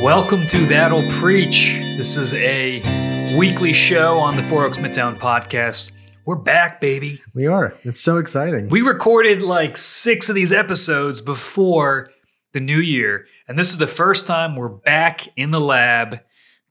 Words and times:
Welcome 0.00 0.46
to 0.48 0.64
That'll 0.66 1.06
Preach. 1.08 1.74
This 1.96 2.16
is 2.16 2.32
a 2.34 3.34
weekly 3.36 3.72
show 3.72 4.18
on 4.18 4.36
the 4.36 4.42
Four 4.44 4.64
Oaks 4.64 4.78
Midtown 4.78 5.18
podcast. 5.18 5.90
We're 6.24 6.36
back, 6.36 6.80
baby. 6.80 7.20
We 7.34 7.46
are. 7.46 7.74
It's 7.82 8.00
so 8.00 8.18
exciting. 8.18 8.68
We 8.68 8.82
recorded 8.82 9.42
like 9.42 9.76
six 9.76 10.28
of 10.28 10.34
these 10.36 10.52
episodes 10.52 11.20
before 11.20 12.10
the 12.52 12.60
new 12.60 12.78
year, 12.78 13.26
and 13.48 13.58
this 13.58 13.70
is 13.70 13.78
the 13.78 13.86
first 13.88 14.26
time 14.26 14.54
we're 14.54 14.68
back 14.68 15.26
in 15.36 15.50
the 15.50 15.60
lab 15.60 16.20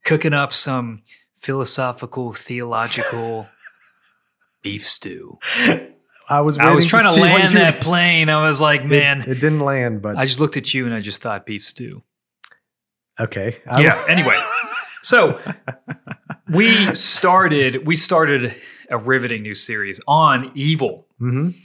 cooking 0.06 0.34
up 0.34 0.54
some 0.54 1.02
philosophical, 1.36 2.32
theological 2.34 3.48
beef 4.62 4.86
stew. 4.86 5.38
I 6.30 6.42
was. 6.42 6.58
I 6.58 6.74
was 6.74 6.86
trying 6.86 7.14
to, 7.14 7.20
what 7.20 7.30
land 7.30 7.56
that 7.58 7.82
plane. 7.82 8.30
I 8.30 8.42
was 8.46 8.62
like, 8.62 8.82
It- 8.86 8.90
man, 8.90 9.22
it, 9.22 9.36
didn't 9.36 9.60
land, 9.60 10.02
but 10.02 10.16
I 10.18 10.26
just 10.26 10.40
looked 10.40 10.56
at 10.56 10.74
you 10.74 10.86
and 10.86 10.94
I 10.94 11.02
just 11.02 11.22
thought 11.22 11.46
beef 11.46 11.66
stew. 11.66 12.04
Okay. 13.20 13.58
I- 13.70 13.82
yeah 13.82 14.04
anyway 14.10 14.40
so 15.02 15.40
we 16.50 16.94
started 16.96 17.86
we 17.86 17.96
started 17.96 18.56
a 18.90 18.98
riveting 18.98 19.42
new 19.44 19.56
series 19.56 20.00
on 20.08 20.52
evil 20.56 21.06
Mhm. 21.22 21.56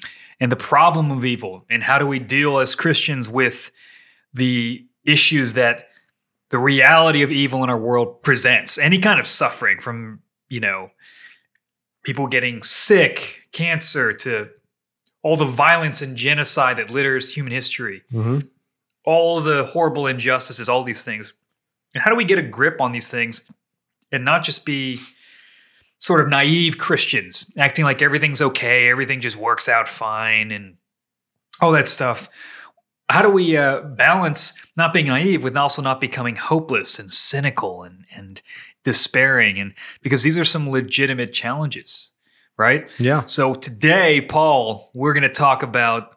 and 0.40 0.50
the 0.50 0.56
problem 0.56 1.10
of 1.10 1.24
evil 1.24 1.64
and 1.70 1.82
how 1.82 1.98
do 1.98 2.06
we 2.06 2.18
deal 2.18 2.58
as 2.58 2.74
christians 2.74 3.28
with 3.28 3.70
the 4.34 4.86
issues 5.04 5.52
that 5.54 5.88
the 6.50 6.58
reality 6.58 7.22
of 7.22 7.30
evil 7.32 7.62
in 7.64 7.70
our 7.70 7.78
world 7.78 8.22
presents 8.22 8.78
any 8.78 8.98
kind 8.98 9.18
of 9.20 9.26
suffering 9.26 9.78
from 9.80 10.20
you 10.48 10.60
know 10.60 10.90
people 12.02 12.26
getting 12.26 12.62
sick 12.62 13.42
cancer 13.52 14.12
to 14.12 14.48
all 15.22 15.36
the 15.36 15.44
violence 15.44 16.02
and 16.02 16.16
genocide 16.16 16.76
that 16.78 16.90
litters 16.90 17.32
human 17.34 17.52
history 17.52 18.02
Mhm. 18.12 18.48
all 19.04 19.40
the 19.40 19.64
horrible 19.64 20.06
injustices, 20.06 20.68
all 20.68 20.82
these 20.84 21.02
things. 21.04 21.32
And 21.94 22.02
how 22.02 22.10
do 22.10 22.16
we 22.16 22.24
get 22.24 22.38
a 22.38 22.42
grip 22.42 22.80
on 22.80 22.92
these 22.92 23.10
things 23.10 23.42
and 24.10 24.24
not 24.24 24.42
just 24.42 24.64
be 24.64 25.00
sort 25.98 26.20
of 26.20 26.28
naive 26.28 26.78
Christians, 26.78 27.50
acting 27.56 27.84
like 27.84 28.02
everything's 28.02 28.42
okay, 28.42 28.88
everything 28.88 29.20
just 29.20 29.36
works 29.36 29.68
out 29.68 29.88
fine, 29.88 30.50
and 30.50 30.76
all 31.60 31.72
that 31.72 31.88
stuff? 31.88 32.28
How 33.08 33.22
do 33.22 33.28
we 33.28 33.56
uh, 33.56 33.82
balance 33.82 34.54
not 34.76 34.92
being 34.92 35.06
naive 35.06 35.42
with 35.42 35.56
also 35.56 35.82
not 35.82 36.00
becoming 36.00 36.36
hopeless 36.36 36.98
and 36.98 37.12
cynical 37.12 37.82
and, 37.82 38.06
and 38.14 38.40
despairing? 38.84 39.60
And 39.60 39.74
because 40.00 40.22
these 40.22 40.38
are 40.38 40.44
some 40.44 40.70
legitimate 40.70 41.32
challenges, 41.32 42.10
right? 42.56 42.90
Yeah. 42.98 43.26
So 43.26 43.54
today, 43.54 44.22
Paul, 44.22 44.90
we're 44.94 45.12
going 45.12 45.22
to 45.22 45.28
talk 45.28 45.62
about 45.62 46.16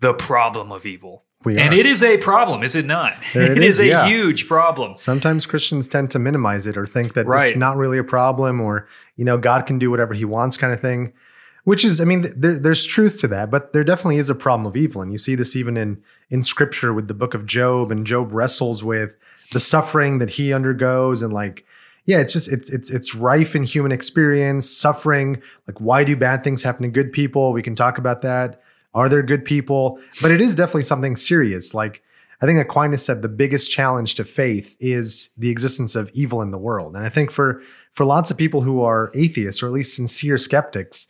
the 0.00 0.14
problem 0.14 0.72
of 0.72 0.84
evil. 0.84 1.24
We 1.44 1.56
And 1.56 1.72
are. 1.72 1.76
it 1.76 1.86
is 1.86 2.02
a 2.02 2.18
problem, 2.18 2.62
is 2.62 2.74
it 2.74 2.84
not? 2.84 3.14
It 3.34 3.52
it 3.56 3.64
is, 3.64 3.78
is, 3.78 3.80
a 3.80 3.86
yeah. 3.86 4.06
huge 4.06 4.46
problem. 4.46 4.94
Sometimes 4.94 5.46
Christians 5.46 5.88
tend 5.88 6.10
to 6.10 6.18
minimize 6.18 6.66
it 6.66 6.76
or 6.76 6.84
think 6.86 7.14
that 7.14 7.26
Right. 7.26 7.46
it's 7.48 7.56
not 7.56 7.76
really 7.76 7.98
a 7.98 8.04
problem 8.04 8.60
or, 8.60 8.86
you 9.16 9.24
know, 9.24 9.38
God 9.38 9.64
can 9.66 9.78
do 9.78 9.90
whatever 9.90 10.12
he 10.14 10.24
wants 10.24 10.56
kind 10.56 10.72
of 10.72 10.80
thing. 10.80 11.12
Which 11.64 11.84
is, 11.84 12.00
I 12.00 12.04
mean, 12.04 12.24
there, 12.34 12.58
there's 12.58 12.86
truth 12.86 13.20
to 13.20 13.28
that, 13.28 13.50
but 13.50 13.72
there 13.74 13.84
definitely 13.84 14.16
is 14.16 14.30
a 14.30 14.34
problem 14.34 14.66
of 14.66 14.76
evil. 14.76 15.02
And 15.02 15.12
you 15.12 15.18
see 15.18 15.34
this 15.34 15.54
even 15.54 15.76
in, 15.76 16.02
in 16.30 16.42
scripture 16.42 16.92
with 16.94 17.06
the 17.06 17.14
book 17.14 17.34
of 17.34 17.44
Job, 17.44 17.90
and 17.90 18.06
Job 18.06 18.32
wrestles 18.32 18.82
with 18.82 19.14
the 19.52 19.60
suffering 19.60 20.18
that 20.18 20.30
he 20.30 20.54
undergoes. 20.54 21.22
And 21.22 21.34
like, 21.34 21.66
yeah, 22.06 22.18
it's 22.18 22.32
just, 22.32 22.48
it's, 22.50 22.70
it's, 22.70 22.90
it's 22.90 23.14
rife 23.14 23.54
in 23.54 23.62
human 23.64 23.92
experience, 23.92 24.70
suffering. 24.70 25.42
Like, 25.68 25.78
why 25.80 26.02
do 26.02 26.16
bad 26.16 26.42
things 26.42 26.62
happen 26.62 26.82
to 26.84 26.88
good 26.88 27.12
people? 27.12 27.52
We 27.52 27.62
can 27.62 27.74
talk 27.74 27.98
about 27.98 28.22
that. 28.22 28.62
Are 28.94 29.08
there 29.08 29.22
good 29.22 29.44
people? 29.44 30.00
But 30.20 30.30
it 30.30 30.40
is 30.40 30.54
definitely 30.54 30.82
something 30.82 31.16
serious. 31.16 31.74
Like, 31.74 32.02
I 32.42 32.46
think 32.46 32.58
Aquinas 32.58 33.04
said 33.04 33.22
the 33.22 33.28
biggest 33.28 33.70
challenge 33.70 34.14
to 34.16 34.24
faith 34.24 34.74
is 34.80 35.30
the 35.36 35.50
existence 35.50 35.94
of 35.94 36.10
evil 36.14 36.40
in 36.42 36.50
the 36.50 36.58
world. 36.58 36.96
And 36.96 37.04
I 37.04 37.08
think 37.08 37.30
for 37.30 37.62
for 37.92 38.04
lots 38.06 38.30
of 38.30 38.36
people 38.36 38.62
who 38.62 38.82
are 38.82 39.10
atheists 39.14 39.62
or 39.62 39.66
at 39.66 39.72
least 39.72 39.94
sincere 39.94 40.38
skeptics, 40.38 41.06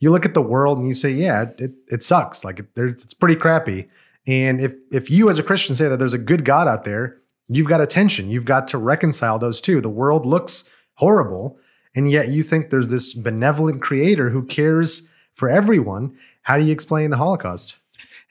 you 0.00 0.10
look 0.10 0.26
at 0.26 0.34
the 0.34 0.42
world 0.42 0.78
and 0.78 0.88
you 0.88 0.94
say, 0.94 1.10
yeah, 1.10 1.46
it, 1.58 1.72
it 1.88 2.02
sucks. 2.02 2.44
Like 2.44 2.58
it, 2.58 2.66
it's 2.76 3.14
pretty 3.14 3.36
crappy. 3.36 3.88
And 4.26 4.60
if 4.60 4.74
if 4.90 5.10
you 5.10 5.28
as 5.28 5.38
a 5.38 5.42
Christian 5.42 5.76
say 5.76 5.88
that 5.88 5.98
there's 5.98 6.14
a 6.14 6.18
good 6.18 6.44
God 6.44 6.66
out 6.66 6.84
there, 6.84 7.18
you've 7.48 7.68
got 7.68 7.80
a 7.80 7.86
tension. 7.86 8.28
You've 8.28 8.44
got 8.44 8.66
to 8.68 8.78
reconcile 8.78 9.38
those 9.38 9.60
two. 9.60 9.80
The 9.80 9.88
world 9.88 10.26
looks 10.26 10.68
horrible, 10.94 11.58
and 11.94 12.10
yet 12.10 12.28
you 12.28 12.42
think 12.42 12.70
there's 12.70 12.88
this 12.88 13.14
benevolent 13.14 13.82
creator 13.82 14.30
who 14.30 14.44
cares 14.44 15.08
for 15.34 15.48
everyone. 15.50 16.16
How 16.42 16.58
do 16.58 16.64
you 16.64 16.72
explain 16.72 17.10
the 17.10 17.16
Holocaust? 17.16 17.76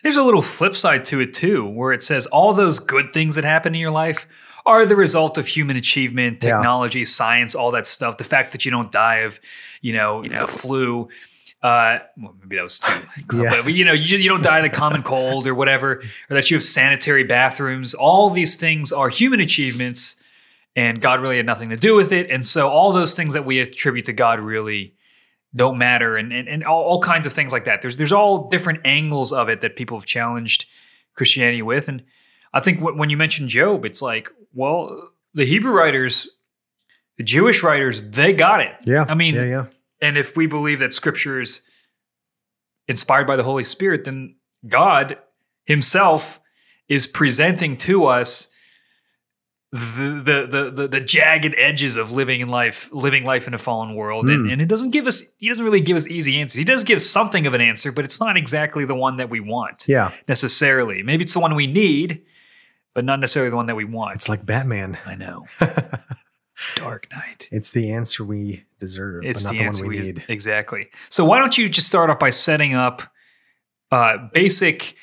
There's 0.03 0.17
a 0.17 0.23
little 0.23 0.41
flip 0.41 0.75
side 0.75 1.06
to 1.06 1.19
it 1.19 1.34
too, 1.34 1.67
where 1.67 1.94
it 1.94 2.01
says 2.01 2.25
all 2.28 2.53
those 2.53 2.79
good 2.79 3.13
things 3.13 3.35
that 3.35 3.44
happen 3.44 3.75
in 3.75 3.81
your 3.81 3.91
life 3.91 4.28
are 4.66 4.85
the 4.85 4.95
result 4.95 5.38
of 5.38 5.47
human 5.47 5.75
achievement, 5.78 6.44
Yeah. 6.44 6.56
technology, 6.57 7.06
science, 7.06 7.56
all 7.56 7.72
that 7.72 7.88
stuff. 7.88 8.17
The 8.17 8.23
fact 8.23 8.51
that 8.51 8.66
you 8.66 8.72
don't 8.72 8.91
die 8.91 9.17
of, 9.17 9.39
you 9.81 9.94
know, 9.94 10.23
the 10.23 10.47
flu. 10.47 11.09
Uh, 11.63 12.00
well, 12.17 12.35
maybe 12.41 12.56
that 12.56 12.63
was 12.63 12.79
too. 12.79 12.91
Yeah. 13.38 13.62
But 13.63 13.73
you 13.73 13.85
know, 13.85 13.94
you, 13.94 14.18
you 14.18 14.29
don't 14.29 14.41
die 14.44 14.57
of 14.59 14.63
the 14.63 14.69
common 14.75 15.03
cold 15.03 15.45
or 15.45 15.53
whatever, 15.53 16.01
or 16.29 16.33
that 16.35 16.50
you 16.50 16.56
have 16.57 16.63
sanitary 16.63 17.23
bathrooms. 17.23 17.94
All 17.94 18.31
these 18.31 18.56
things 18.57 18.91
are 18.91 19.09
human 19.09 19.39
achievements, 19.39 20.16
and 20.75 21.00
God 21.01 21.22
really 21.22 21.38
had 21.38 21.45
nothing 21.45 21.69
to 21.69 21.78
do 21.78 21.94
with 21.95 22.12
it. 22.13 22.31
And 22.31 22.44
so, 22.44 22.68
all 22.69 22.91
those 22.91 23.13
things 23.16 23.33
that 23.33 23.45
we 23.45 23.59
attribute 23.59 24.06
to 24.06 24.13
God 24.13 24.39
really 24.39 24.95
don't 25.56 25.78
matter 25.78 26.16
and, 26.17 26.31
and, 26.31 26.47
and 26.47 26.63
all, 26.63 26.84
all 26.84 27.01
kinds 27.01 27.28
of 27.28 27.34
things 27.34 27.51
like 27.51 27.66
that. 27.66 27.81
There's 27.81 27.97
there's 27.97 28.13
all 28.13 28.50
different 28.50 28.79
angles 28.85 29.34
of 29.34 29.50
it 29.50 29.62
that 29.62 29.75
people 29.75 29.97
have 29.97 30.06
challenged 30.06 30.66
Christianity 31.16 31.62
with. 31.62 31.89
And 31.89 32.03
I 32.53 32.62
think 32.62 32.79
wh- 32.79 32.97
when 32.97 33.09
you 33.09 33.17
mention 33.17 33.50
Job, 33.50 33.85
it's 33.85 34.01
like, 34.01 34.29
well, 34.53 35.12
the 35.34 35.45
Hebrew 35.45 35.72
writers, 35.72 36.29
the 37.17 37.23
Jewish 37.23 37.63
writers, 37.63 38.01
they 38.01 38.34
got 38.34 38.62
it. 38.62 38.73
Yeah. 38.85 39.06
I 39.07 39.13
mean, 39.13 39.35
yeah, 39.35 39.44
yeah. 39.44 39.66
and 40.01 40.17
if 40.17 40.38
we 40.38 40.47
believe 40.47 40.79
that 40.79 40.94
scripture 40.94 41.41
is 41.41 41.62
inspired 42.88 43.28
by 43.28 43.35
the 43.35 43.44
Holy 43.44 43.63
Spirit, 43.63 44.06
then 44.06 44.35
God 44.68 45.18
Himself 45.66 46.39
is 46.88 47.07
presenting 47.07 47.78
to 47.78 48.06
us 48.06 48.47
the 49.72 50.48
the 50.52 50.72
the 50.76 50.88
the, 50.90 51.00
jagged 51.00 51.56
edges 51.58 51.96
of 51.96 52.12
living 52.12 52.42
in 52.42 52.50
life, 52.50 52.90
living 52.92 53.24
life 53.24 53.48
in 53.48 53.54
a 53.54 53.58
fallen 53.58 53.96
world, 53.96 54.28
and, 54.30 54.46
Hmm. 54.46 54.52
and 54.52 54.62
it 54.62 54.68
doesn't 54.68 54.90
give 54.92 55.08
us. 55.08 55.24
He 55.38 55.48
doesn't 55.48 55.64
really 55.64 55.80
give 55.80 55.96
us 55.96 56.08
easy 56.08 56.40
answers. 56.42 56.56
He 56.56 56.64
does 56.66 56.84
give 56.84 57.02
something 57.02 57.48
of 57.48 57.54
an 57.54 57.62
answer, 57.62 57.92
but 57.94 58.04
it's 58.04 58.20
not 58.20 58.36
exactly 58.36 58.84
the 58.84 58.96
one 58.96 59.16
that 59.18 59.30
we 59.30 59.40
want 59.40 59.86
Yeah. 59.88 60.12
necessarily. 60.28 61.04
Maybe 61.04 61.24
it's 61.24 61.34
the 61.34 61.40
one 61.40 61.56
we 61.56 61.68
need, 61.68 62.22
but 62.94 63.06
not 63.06 63.22
necessarily 63.22 63.50
the 63.50 63.56
one 63.56 63.68
that 63.68 63.76
we 63.78 63.86
want. 63.86 64.16
It's 64.16 64.28
like 64.28 64.46
Batman. 64.46 64.98
I 65.06 65.16
know. 65.16 65.46
Dark 66.76 67.08
Knight. 67.12 67.48
it's 67.52 67.72
the 67.72 67.92
answer 67.92 68.24
we 68.24 68.66
deserve, 68.80 69.24
It's 69.26 69.42
but 69.44 69.54
not 69.54 69.58
the 69.58 69.64
the, 69.64 69.81
one 69.84 69.90
we 69.90 70.00
we 70.00 70.06
need. 70.06 70.26
Exactly. 70.28 70.90
So 71.10 71.26
why 71.26 71.40
don't 71.40 71.58
you 71.58 71.68
just 71.70 71.88
start 71.88 72.10
off 72.12 72.20
by 72.20 72.30
setting 72.30 72.76
up 72.76 73.02
uh, 73.92 74.18
basic, 74.34 74.96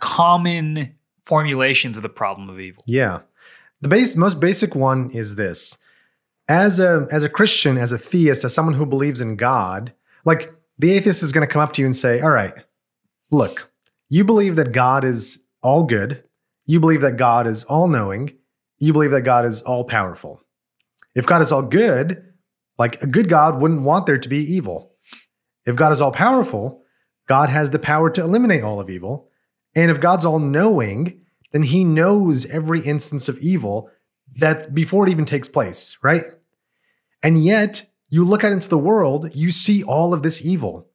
common 0.00 0.94
formulations 1.24 1.96
of 1.96 2.02
the 2.02 2.08
problem 2.08 2.48
of 2.50 2.58
evil? 2.58 2.82
Yeah. 2.86 3.20
The 3.84 3.88
base 3.90 4.16
most 4.16 4.40
basic 4.40 4.74
one 4.74 5.10
is 5.10 5.34
this. 5.34 5.76
As 6.48 6.80
a 6.80 7.06
as 7.10 7.22
a 7.22 7.28
Christian, 7.28 7.76
as 7.76 7.92
a 7.92 7.98
theist, 7.98 8.42
as 8.42 8.54
someone 8.54 8.74
who 8.74 8.86
believes 8.86 9.20
in 9.20 9.36
God, 9.36 9.92
like 10.24 10.50
the 10.78 10.92
atheist 10.92 11.22
is 11.22 11.32
going 11.32 11.46
to 11.46 11.52
come 11.52 11.60
up 11.60 11.74
to 11.74 11.82
you 11.82 11.86
and 11.86 11.94
say, 11.94 12.18
"All 12.18 12.30
right, 12.30 12.54
look, 13.30 13.70
you 14.08 14.24
believe 14.24 14.56
that 14.56 14.72
God 14.72 15.04
is 15.04 15.38
all 15.62 15.84
good. 15.84 16.24
You 16.64 16.80
believe 16.80 17.02
that 17.02 17.18
God 17.18 17.46
is 17.46 17.64
all 17.64 17.86
knowing. 17.86 18.32
You 18.78 18.94
believe 18.94 19.10
that 19.10 19.20
God 19.20 19.44
is 19.44 19.60
all 19.60 19.84
powerful. 19.84 20.40
If 21.14 21.26
God 21.26 21.42
is 21.42 21.52
all 21.52 21.60
good, 21.60 22.24
like 22.78 23.02
a 23.02 23.06
good 23.06 23.28
God 23.28 23.60
wouldn't 23.60 23.82
want 23.82 24.06
there 24.06 24.16
to 24.16 24.28
be 24.30 24.38
evil. 24.38 24.94
If 25.66 25.76
God 25.76 25.92
is 25.92 26.00
all 26.00 26.10
powerful, 26.10 26.80
God 27.28 27.50
has 27.50 27.70
the 27.70 27.78
power 27.78 28.08
to 28.08 28.22
eliminate 28.22 28.64
all 28.64 28.80
of 28.80 28.88
evil. 28.88 29.28
And 29.74 29.90
if 29.90 30.00
God's 30.00 30.24
all 30.24 30.38
knowing, 30.38 31.23
then 31.54 31.62
he 31.62 31.84
knows 31.84 32.46
every 32.46 32.80
instance 32.80 33.28
of 33.28 33.38
evil 33.38 33.88
that 34.38 34.74
before 34.74 35.06
it 35.06 35.10
even 35.10 35.24
takes 35.24 35.46
place, 35.46 35.96
right? 36.02 36.24
And 37.22 37.42
yet, 37.42 37.86
you 38.10 38.24
look 38.24 38.42
out 38.42 38.50
into 38.50 38.68
the 38.68 38.76
world, 38.76 39.30
you 39.34 39.52
see 39.52 39.84
all 39.84 40.12
of 40.12 40.24
this 40.24 40.44
evil. 40.44 40.88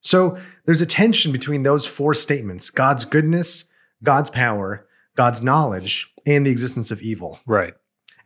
So 0.00 0.36
there's 0.66 0.82
a 0.82 0.86
tension 0.86 1.32
between 1.32 1.62
those 1.62 1.86
four 1.86 2.12
statements 2.12 2.68
God's 2.68 3.06
goodness, 3.06 3.64
God's 4.02 4.28
power, 4.28 4.86
God's 5.16 5.42
knowledge, 5.42 6.12
and 6.26 6.44
the 6.44 6.50
existence 6.50 6.90
of 6.90 7.00
evil. 7.00 7.40
Right. 7.46 7.72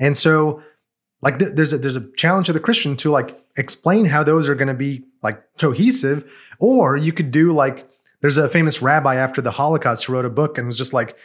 And 0.00 0.16
so, 0.16 0.64
like, 1.22 1.38
th- 1.38 1.52
there's 1.54 1.72
a 1.72 1.78
there's 1.78 1.94
a 1.94 2.10
challenge 2.16 2.46
to 2.46 2.52
the 2.52 2.58
Christian 2.58 2.96
to 2.96 3.12
like 3.12 3.40
explain 3.56 4.06
how 4.06 4.24
those 4.24 4.48
are 4.48 4.56
going 4.56 4.66
to 4.66 4.74
be 4.74 5.04
like 5.22 5.40
cohesive, 5.56 6.28
or 6.58 6.96
you 6.96 7.12
could 7.12 7.30
do 7.30 7.52
like 7.52 7.88
there's 8.22 8.38
a 8.38 8.48
famous 8.48 8.82
rabbi 8.82 9.14
after 9.14 9.40
the 9.40 9.52
Holocaust 9.52 10.04
who 10.04 10.14
wrote 10.14 10.24
a 10.24 10.30
book 10.30 10.58
and 10.58 10.66
was 10.66 10.76
just 10.76 10.92
like, 10.92 11.16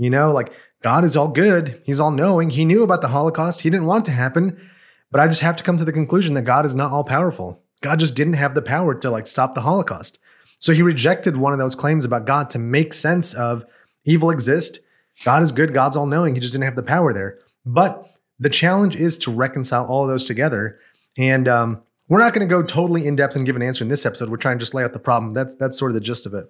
you 0.00 0.08
know, 0.08 0.32
like 0.32 0.52
God 0.82 1.04
is 1.04 1.16
all 1.16 1.28
good, 1.28 1.82
He's 1.84 2.00
all 2.00 2.10
knowing, 2.10 2.50
He 2.50 2.64
knew 2.64 2.82
about 2.82 3.02
the 3.02 3.08
Holocaust, 3.08 3.60
He 3.60 3.70
didn't 3.70 3.86
want 3.86 4.06
it 4.06 4.10
to 4.10 4.16
happen, 4.16 4.58
but 5.10 5.20
I 5.20 5.26
just 5.26 5.42
have 5.42 5.56
to 5.56 5.62
come 5.62 5.76
to 5.76 5.84
the 5.84 5.92
conclusion 5.92 6.34
that 6.34 6.42
God 6.42 6.64
is 6.64 6.74
not 6.74 6.90
all 6.90 7.04
powerful. 7.04 7.62
God 7.82 8.00
just 8.00 8.16
didn't 8.16 8.34
have 8.34 8.54
the 8.54 8.62
power 8.62 8.94
to 8.94 9.10
like 9.10 9.26
stop 9.26 9.54
the 9.54 9.60
Holocaust. 9.60 10.18
So 10.58 10.72
he 10.72 10.82
rejected 10.82 11.36
one 11.36 11.52
of 11.52 11.58
those 11.58 11.74
claims 11.74 12.04
about 12.04 12.26
God 12.26 12.48
to 12.50 12.58
make 12.58 12.92
sense 12.92 13.34
of 13.34 13.64
evil 14.04 14.30
exist. 14.30 14.80
God 15.24 15.42
is 15.42 15.52
good, 15.52 15.74
God's 15.74 15.96
all 15.96 16.06
knowing. 16.06 16.34
He 16.34 16.40
just 16.40 16.52
didn't 16.52 16.64
have 16.64 16.76
the 16.76 16.82
power 16.82 17.12
there. 17.12 17.38
But 17.66 18.06
the 18.38 18.50
challenge 18.50 18.96
is 18.96 19.18
to 19.18 19.30
reconcile 19.30 19.86
all 19.86 20.06
those 20.06 20.26
together. 20.26 20.78
And 21.18 21.46
um, 21.46 21.82
we're 22.08 22.20
not 22.20 22.32
going 22.32 22.46
to 22.46 22.50
go 22.50 22.62
totally 22.62 23.06
in 23.06 23.16
depth 23.16 23.36
and 23.36 23.44
give 23.44 23.56
an 23.56 23.62
answer 23.62 23.84
in 23.84 23.90
this 23.90 24.06
episode. 24.06 24.30
We're 24.30 24.36
trying 24.38 24.58
to 24.58 24.62
just 24.62 24.74
lay 24.74 24.82
out 24.82 24.92
the 24.92 24.98
problem. 24.98 25.30
That's 25.32 25.54
that's 25.56 25.78
sort 25.78 25.90
of 25.90 25.94
the 25.94 26.00
gist 26.00 26.26
of 26.26 26.34
it. 26.34 26.46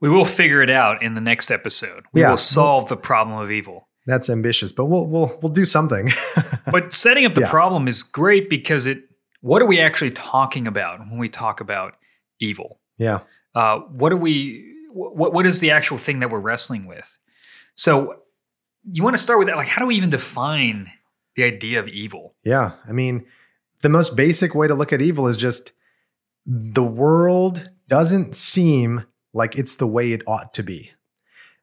We 0.00 0.08
will 0.08 0.24
figure 0.24 0.62
it 0.62 0.70
out 0.70 1.04
in 1.04 1.14
the 1.14 1.20
next 1.20 1.50
episode. 1.50 2.04
We 2.12 2.20
Yeah. 2.20 2.30
will 2.30 2.36
solve 2.36 2.88
the 2.88 2.96
problem 2.96 3.38
of 3.38 3.50
evil. 3.50 3.88
That's 4.06 4.30
ambitious, 4.30 4.72
but 4.72 4.86
we'll 4.86 5.06
we'll 5.06 5.38
we'll 5.42 5.52
do 5.52 5.64
something. 5.64 6.10
But 6.70 6.92
setting 6.92 7.24
up 7.24 7.32
the 7.34 7.40
Yeah. 7.42 7.50
problem 7.50 7.88
is 7.88 8.02
great 8.02 8.50
because 8.50 8.86
it. 8.86 9.02
What 9.40 9.62
are 9.62 9.66
we 9.66 9.80
actually 9.80 10.10
talking 10.10 10.66
about 10.66 11.00
when 11.00 11.16
we 11.18 11.28
talk 11.30 11.60
about 11.60 11.94
evil? 12.40 12.78
yeah. 12.98 13.20
Uh, 13.54 13.78
what 13.78 14.12
are 14.12 14.16
we? 14.16 14.64
What 14.92 15.32
what 15.32 15.46
is 15.46 15.60
the 15.60 15.70
actual 15.70 15.96
thing 15.98 16.20
that 16.20 16.30
we're 16.30 16.38
wrestling 16.40 16.86
with? 16.86 17.16
So, 17.74 18.16
you 18.92 19.02
want 19.02 19.16
to 19.16 19.22
start 19.22 19.38
with 19.38 19.48
that? 19.48 19.56
Like, 19.56 19.68
how 19.68 19.80
do 19.80 19.86
we 19.86 19.96
even 19.96 20.10
define 20.10 20.90
the 21.36 21.44
idea 21.44 21.80
of 21.80 21.88
evil? 21.88 22.34
Yeah. 22.44 22.72
I 22.88 22.92
mean, 22.92 23.24
the 23.82 23.88
most 23.88 24.14
basic 24.16 24.54
way 24.54 24.68
to 24.68 24.74
look 24.74 24.92
at 24.92 25.00
evil 25.00 25.26
is 25.28 25.36
just 25.36 25.72
the 26.46 26.82
world 26.84 27.70
doesn't 27.88 28.34
seem 28.36 29.04
like 29.38 29.56
it's 29.56 29.76
the 29.76 29.86
way 29.86 30.12
it 30.12 30.22
ought 30.26 30.52
to 30.54 30.62
be. 30.62 30.92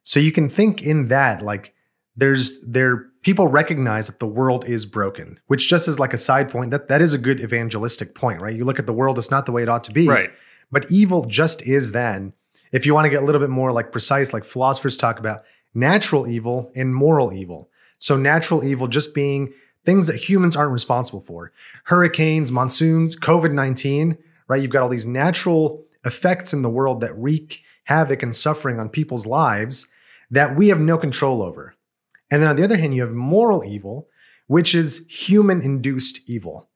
So 0.02 0.18
you 0.18 0.32
can 0.32 0.48
think 0.48 0.82
in 0.82 1.08
that, 1.08 1.42
like, 1.42 1.74
there's 2.16 2.60
there 2.62 3.06
people 3.22 3.46
recognize 3.46 4.06
that 4.06 4.20
the 4.20 4.26
world 4.26 4.64
is 4.64 4.86
broken, 4.86 5.38
which 5.48 5.68
just 5.68 5.86
is 5.86 5.98
like 5.98 6.14
a 6.14 6.18
side 6.18 6.48
point. 6.48 6.70
That 6.70 6.88
that 6.88 7.02
is 7.02 7.12
a 7.12 7.18
good 7.18 7.40
evangelistic 7.40 8.14
point, 8.14 8.40
right? 8.40 8.56
You 8.56 8.64
look 8.64 8.78
at 8.78 8.86
the 8.86 8.92
world, 8.92 9.18
it's 9.18 9.30
not 9.30 9.46
the 9.46 9.52
way 9.52 9.62
it 9.62 9.68
ought 9.68 9.84
to 9.84 9.92
be. 9.92 10.08
Right. 10.08 10.30
But 10.72 10.90
evil 10.90 11.26
just 11.26 11.62
is 11.62 11.92
then. 11.92 12.32
If 12.72 12.86
you 12.86 12.94
want 12.94 13.04
to 13.04 13.10
get 13.10 13.22
a 13.22 13.26
little 13.26 13.40
bit 13.40 13.50
more 13.50 13.70
like 13.70 13.92
precise, 13.92 14.32
like 14.32 14.44
philosophers 14.44 14.96
talk 14.96 15.18
about 15.18 15.42
natural 15.74 16.26
evil 16.26 16.72
and 16.74 16.94
moral 16.94 17.32
evil. 17.32 17.70
So 17.98 18.16
natural 18.16 18.64
evil 18.64 18.88
just 18.88 19.14
being 19.14 19.52
things 19.84 20.06
that 20.06 20.16
humans 20.16 20.56
aren't 20.56 20.72
responsible 20.72 21.20
for. 21.20 21.52
Hurricanes, 21.84 22.50
monsoons, 22.50 23.14
COVID-19, 23.16 24.18
right? 24.48 24.60
You've 24.60 24.70
got 24.70 24.82
all 24.82 24.88
these 24.88 25.06
natural 25.06 25.84
effects 26.04 26.52
in 26.52 26.62
the 26.62 26.70
world 26.70 27.02
that 27.02 27.16
wreak 27.16 27.62
havoc 27.86 28.22
and 28.22 28.34
suffering 28.34 28.78
on 28.78 28.88
people's 28.88 29.26
lives 29.26 29.88
that 30.30 30.56
we 30.56 30.68
have 30.68 30.80
no 30.80 30.98
control 30.98 31.42
over. 31.42 31.74
And 32.30 32.42
then 32.42 32.50
on 32.50 32.56
the 32.56 32.64
other 32.64 32.76
hand, 32.76 32.94
you 32.94 33.02
have 33.02 33.14
moral 33.14 33.64
evil, 33.64 34.08
which 34.46 34.74
is 34.74 35.04
human 35.08 35.62
induced 35.62 36.20
evil 36.28 36.68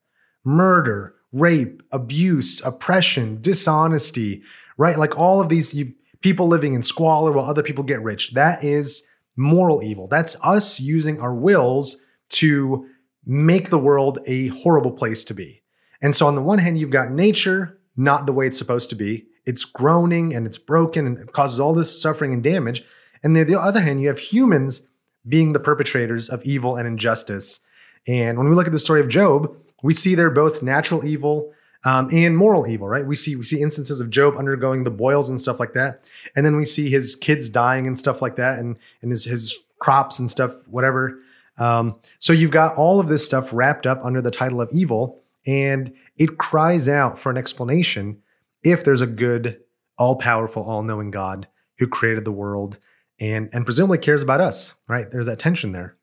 murder, 0.42 1.14
rape, 1.32 1.82
abuse, 1.92 2.64
oppression, 2.64 3.42
dishonesty, 3.42 4.42
right? 4.78 4.98
Like 4.98 5.18
all 5.18 5.38
of 5.38 5.50
these 5.50 5.74
you, 5.74 5.92
people 6.22 6.48
living 6.48 6.72
in 6.72 6.82
squalor 6.82 7.30
while 7.30 7.44
other 7.44 7.62
people 7.62 7.84
get 7.84 8.02
rich. 8.02 8.32
That 8.32 8.64
is 8.64 9.02
moral 9.36 9.82
evil. 9.82 10.08
That's 10.08 10.36
us 10.42 10.80
using 10.80 11.20
our 11.20 11.34
wills 11.34 12.00
to 12.30 12.88
make 13.26 13.68
the 13.68 13.78
world 13.78 14.18
a 14.26 14.48
horrible 14.48 14.92
place 14.92 15.22
to 15.24 15.34
be. 15.34 15.62
And 16.00 16.16
so, 16.16 16.26
on 16.26 16.36
the 16.36 16.42
one 16.42 16.58
hand, 16.58 16.78
you've 16.78 16.88
got 16.88 17.10
nature 17.10 17.78
not 17.96 18.24
the 18.24 18.32
way 18.32 18.46
it's 18.46 18.58
supposed 18.58 18.88
to 18.90 18.96
be. 18.96 19.26
It's 19.50 19.64
groaning 19.64 20.34
and 20.34 20.46
it's 20.46 20.58
broken 20.58 21.06
and 21.06 21.18
it 21.18 21.32
causes 21.32 21.60
all 21.60 21.74
this 21.74 22.00
suffering 22.00 22.32
and 22.32 22.42
damage. 22.42 22.82
And 23.22 23.36
then 23.36 23.46
the 23.46 23.60
other 23.60 23.80
hand, 23.80 24.00
you 24.00 24.08
have 24.08 24.18
humans 24.18 24.86
being 25.28 25.52
the 25.52 25.60
perpetrators 25.60 26.30
of 26.30 26.42
evil 26.44 26.76
and 26.76 26.86
injustice. 26.86 27.60
And 28.06 28.38
when 28.38 28.48
we 28.48 28.54
look 28.54 28.66
at 28.66 28.72
the 28.72 28.78
story 28.78 29.00
of 29.00 29.08
Job, 29.08 29.54
we 29.82 29.92
see 29.92 30.14
they're 30.14 30.30
both 30.30 30.62
natural 30.62 31.04
evil 31.04 31.52
um, 31.84 32.08
and 32.12 32.36
moral 32.36 32.66
evil, 32.66 32.88
right? 32.88 33.06
We 33.06 33.16
see 33.16 33.36
we 33.36 33.42
see 33.42 33.60
instances 33.60 34.00
of 34.00 34.10
Job 34.10 34.36
undergoing 34.36 34.84
the 34.84 34.90
boils 34.90 35.30
and 35.30 35.40
stuff 35.40 35.58
like 35.58 35.72
that, 35.74 36.04
and 36.36 36.44
then 36.44 36.56
we 36.56 36.64
see 36.64 36.90
his 36.90 37.16
kids 37.16 37.48
dying 37.48 37.86
and 37.86 37.98
stuff 37.98 38.20
like 38.20 38.36
that, 38.36 38.58
and 38.58 38.76
and 39.02 39.10
his 39.10 39.24
his 39.24 39.56
crops 39.78 40.18
and 40.18 40.30
stuff, 40.30 40.52
whatever. 40.68 41.18
Um, 41.56 41.98
so 42.18 42.32
you've 42.32 42.50
got 42.50 42.76
all 42.76 43.00
of 43.00 43.08
this 43.08 43.24
stuff 43.24 43.50
wrapped 43.52 43.86
up 43.86 44.00
under 44.04 44.20
the 44.20 44.30
title 44.30 44.60
of 44.60 44.68
evil, 44.72 45.22
and 45.46 45.92
it 46.18 46.36
cries 46.36 46.88
out 46.88 47.18
for 47.18 47.30
an 47.30 47.38
explanation 47.38 48.18
if 48.62 48.84
there's 48.84 49.00
a 49.00 49.06
good, 49.06 49.60
all 49.98 50.16
powerful, 50.16 50.62
all 50.62 50.82
knowing 50.82 51.10
God 51.10 51.48
who 51.78 51.86
created 51.86 52.24
the 52.24 52.32
world 52.32 52.78
and 53.18 53.48
and 53.52 53.64
presumably 53.64 53.98
cares 53.98 54.22
about 54.22 54.40
us, 54.40 54.74
right? 54.88 55.10
There's 55.10 55.26
that 55.26 55.38
tension 55.38 55.72
there. 55.72 55.96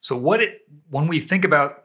So 0.00 0.16
what 0.16 0.40
it 0.42 0.60
when 0.90 1.06
we 1.08 1.20
think 1.20 1.44
about 1.44 1.78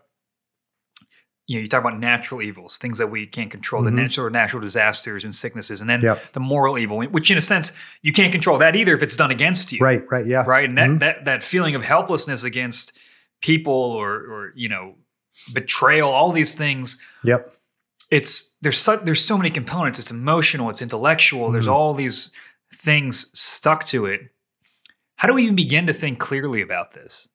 you 1.49 1.55
know, 1.55 1.61
you 1.61 1.67
talk 1.67 1.79
about 1.79 1.97
natural 1.97 2.41
evils, 2.41 2.77
things 2.77 2.97
that 2.97 3.07
we 3.07 3.25
can't 3.25 3.49
control, 3.49 3.81
Mhm. 3.81 3.85
the 3.85 3.91
natural 3.91 4.29
natural 4.29 4.61
disasters 4.61 5.23
and 5.23 5.33
sicknesses, 5.33 5.79
and 5.79 5.89
then 5.89 6.01
Yep. 6.01 6.33
the 6.33 6.41
moral 6.41 6.77
evil, 6.77 6.99
which 7.03 7.31
in 7.31 7.37
a 7.37 7.41
sense 7.41 7.71
you 8.01 8.11
can't 8.11 8.33
control 8.33 8.57
that 8.57 8.75
either 8.75 8.93
if 8.93 9.01
it's 9.01 9.15
done 9.15 9.31
against 9.31 9.71
you. 9.71 9.79
Right, 9.79 10.03
right, 10.11 10.25
yeah. 10.25 10.43
Right. 10.45 10.67
And 10.67 10.77
that 10.77 10.89
Mhm. 10.89 10.99
that 10.99 11.25
that 11.25 11.43
feeling 11.43 11.73
of 11.75 11.83
helplessness 11.83 12.43
against 12.43 12.91
people 13.41 13.71
or 13.73 14.09
or 14.15 14.51
you 14.55 14.67
know, 14.67 14.95
betrayal, 15.53 16.09
all 16.09 16.31
these 16.33 16.55
things, 16.55 16.99
Yep. 17.23 17.53
It's 18.09 18.55
there's 18.61 18.77
so, 18.79 18.97
there's 18.97 19.23
so 19.23 19.37
many 19.37 19.49
components. 19.49 19.99
It's 19.99 20.11
emotional, 20.11 20.69
it's 20.69 20.81
intellectual, 20.81 21.51
there's 21.51 21.67
Mhm. 21.67 21.71
all 21.73 21.93
these 21.93 22.31
things 22.73 23.29
stuck 23.37 23.85
to 23.85 24.05
it. 24.05 24.21
How 25.17 25.27
do 25.27 25.33
we 25.33 25.43
even 25.43 25.55
begin 25.55 25.87
to 25.87 25.93
think 25.93 26.19
clearly 26.19 26.61
about 26.61 26.91
this? 26.91 27.27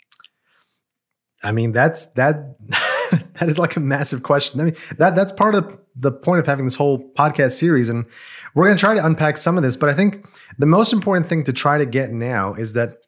I 1.44 1.50
mean, 1.52 1.72
that's 1.72 2.06
that 2.12 2.56
that 3.38 3.48
is 3.48 3.58
like 3.58 3.76
a 3.76 3.80
massive 3.80 4.22
question. 4.22 4.60
I 4.60 4.64
mean, 4.64 4.76
that 4.98 5.16
that's 5.16 5.32
part 5.32 5.54
of 5.54 5.78
the 5.96 6.12
point 6.12 6.38
of 6.40 6.46
having 6.46 6.64
this 6.64 6.76
whole 6.76 7.12
podcast 7.14 7.52
series. 7.52 7.88
And 7.88 8.06
we're 8.54 8.64
gonna 8.64 8.78
try 8.78 8.94
to 8.94 9.04
unpack 9.04 9.36
some 9.36 9.56
of 9.56 9.62
this, 9.64 9.76
but 9.76 9.88
I 9.88 9.94
think 9.94 10.24
the 10.58 10.66
most 10.66 10.92
important 10.92 11.26
thing 11.26 11.44
to 11.44 11.52
try 11.52 11.78
to 11.78 11.86
get 11.86 12.12
now 12.12 12.54
is 12.54 12.72
that 12.74 12.98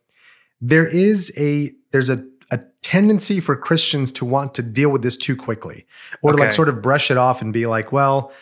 there 0.61 0.85
is 0.87 1.33
a 1.37 1.73
there's 1.93 2.11
a 2.11 2.25
a 2.51 2.61
tendency 2.83 3.41
for 3.41 3.57
Christians 3.57 4.11
to 4.13 4.25
want 4.25 4.55
to 4.55 4.63
deal 4.63 4.91
with 4.91 5.03
this 5.03 5.17
too 5.17 5.37
quickly 5.37 5.87
or 6.23 6.33
to 6.33 6.39
like 6.39 6.53
sort 6.53 6.69
of 6.69 6.83
brush 6.83 7.11
it 7.11 7.17
off 7.17 7.43
and 7.43 7.53
be 7.53 7.67
like, 7.67 7.93
well, 7.93 8.33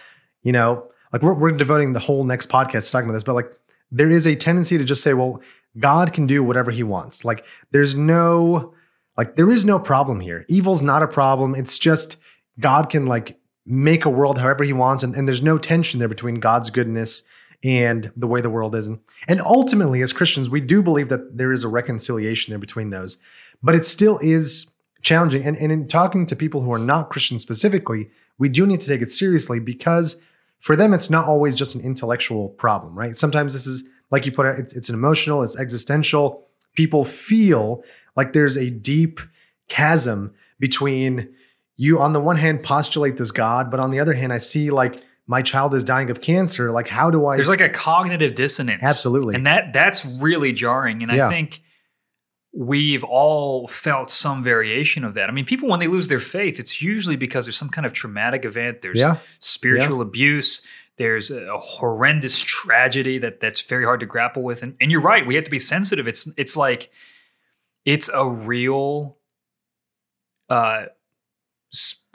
you 0.42 0.52
know, 0.52 0.88
like 1.12 1.22
we're, 1.22 1.34
we're 1.34 1.50
devoting 1.52 1.92
the 1.92 2.00
whole 2.00 2.24
next 2.24 2.48
podcast 2.48 2.86
to 2.86 2.92
talking 2.92 3.08
about 3.08 3.14
this, 3.14 3.24
but 3.24 3.34
like 3.34 3.52
there 3.90 4.10
is 4.10 4.26
a 4.26 4.34
tendency 4.34 4.78
to 4.78 4.84
just 4.84 5.02
say, 5.02 5.14
well, 5.14 5.40
God 5.78 6.12
can 6.12 6.26
do 6.26 6.42
whatever 6.42 6.70
he 6.70 6.82
wants. 6.82 7.24
Like 7.24 7.44
there's 7.70 7.94
no, 7.94 8.74
like 9.16 9.36
there 9.36 9.50
is 9.50 9.64
no 9.64 9.78
problem 9.78 10.20
here. 10.20 10.44
Evil's 10.48 10.82
not 10.82 11.02
a 11.02 11.08
problem. 11.08 11.54
It's 11.54 11.78
just 11.78 12.16
God 12.58 12.90
can 12.90 13.06
like 13.06 13.38
make 13.64 14.04
a 14.04 14.10
world 14.10 14.38
however 14.38 14.64
he 14.64 14.72
wants. 14.72 15.02
And, 15.02 15.14
and 15.14 15.26
there's 15.28 15.42
no 15.42 15.58
tension 15.58 15.98
there 16.00 16.08
between 16.08 16.36
God's 16.36 16.70
goodness 16.70 17.22
and 17.64 18.10
the 18.16 18.26
way 18.26 18.40
the 18.40 18.50
world 18.50 18.74
is. 18.74 18.88
And, 18.88 19.00
and 19.28 19.40
ultimately, 19.40 20.02
as 20.02 20.12
Christians, 20.12 20.50
we 20.50 20.60
do 20.60 20.82
believe 20.82 21.08
that 21.10 21.36
there 21.36 21.52
is 21.52 21.64
a 21.64 21.68
reconciliation 21.68 22.50
there 22.50 22.58
between 22.58 22.90
those. 22.90 23.18
But 23.62 23.74
it 23.74 23.84
still 23.84 24.18
is 24.22 24.66
challenging. 25.02 25.44
And, 25.44 25.56
and 25.56 25.70
in 25.70 25.88
talking 25.88 26.26
to 26.26 26.36
people 26.36 26.62
who 26.62 26.72
are 26.72 26.78
not 26.78 27.10
Christian 27.10 27.38
specifically, 27.38 28.10
we 28.38 28.48
do 28.48 28.66
need 28.66 28.80
to 28.80 28.88
take 28.88 29.02
it 29.02 29.10
seriously 29.10 29.60
because 29.60 30.20
for 30.60 30.76
them, 30.76 30.94
it's 30.94 31.10
not 31.10 31.26
always 31.26 31.54
just 31.54 31.74
an 31.74 31.80
intellectual 31.80 32.48
problem, 32.50 32.96
right? 32.96 33.16
Sometimes 33.16 33.52
this 33.52 33.66
is, 33.66 33.84
like 34.10 34.26
you 34.26 34.32
put 34.32 34.46
it, 34.46 34.58
it's, 34.58 34.74
it's 34.74 34.88
an 34.88 34.94
emotional, 34.94 35.42
it's 35.42 35.56
existential. 35.56 36.46
People 36.74 37.04
feel 37.04 37.82
like 38.16 38.32
there's 38.32 38.56
a 38.56 38.70
deep 38.70 39.20
chasm 39.68 40.32
between 40.60 41.34
you, 41.76 41.98
on 41.98 42.12
the 42.12 42.20
one 42.20 42.36
hand, 42.36 42.62
postulate 42.62 43.16
this 43.16 43.32
God, 43.32 43.70
but 43.70 43.80
on 43.80 43.90
the 43.90 43.98
other 43.98 44.12
hand, 44.12 44.32
I 44.32 44.38
see 44.38 44.70
like 44.70 45.02
my 45.26 45.42
child 45.42 45.74
is 45.74 45.82
dying 45.82 46.10
of 46.10 46.20
cancer. 46.20 46.70
Like, 46.70 46.86
how 46.86 47.10
do 47.10 47.26
I? 47.26 47.36
There's 47.36 47.48
like 47.48 47.60
a 47.60 47.68
cognitive 47.68 48.34
dissonance. 48.34 48.82
Absolutely. 48.82 49.34
And 49.34 49.46
that 49.46 49.72
that's 49.72 50.04
really 50.20 50.52
jarring. 50.52 51.02
And 51.02 51.10
Yeah. 51.10 51.26
I 51.26 51.30
think 51.30 51.62
we've 52.52 53.04
all 53.04 53.66
felt 53.66 54.10
some 54.10 54.44
variation 54.44 55.04
of 55.04 55.14
that. 55.14 55.30
I 55.30 55.32
mean, 55.32 55.46
people 55.46 55.68
when 55.68 55.80
they 55.80 55.86
lose 55.86 56.08
their 56.08 56.20
faith, 56.20 56.60
it's 56.60 56.82
usually 56.82 57.16
because 57.16 57.46
there's 57.46 57.56
some 57.56 57.70
kind 57.70 57.86
of 57.86 57.92
traumatic 57.92 58.44
event. 58.44 58.82
There's 58.82 58.98
yeah, 58.98 59.16
spiritual 59.38 60.00
abuse. 60.02 60.62
There's 60.98 61.30
a 61.30 61.52
a 61.52 61.58
horrendous 61.58 62.40
tragedy 62.40 63.18
that 63.18 63.40
that's 63.40 63.60
very 63.62 63.84
hard 63.84 64.00
to 64.00 64.06
grapple 64.06 64.42
with. 64.42 64.62
And, 64.62 64.76
and 64.80 64.90
you're 64.90 65.00
right, 65.00 65.26
we 65.26 65.34
have 65.34 65.44
to 65.44 65.50
be 65.50 65.58
sensitive. 65.58 66.06
It's 66.06 66.28
it's 66.36 66.56
like 66.56 66.90
it's 67.84 68.10
a 68.12 68.26
real 68.26 69.16
uh 70.48 70.84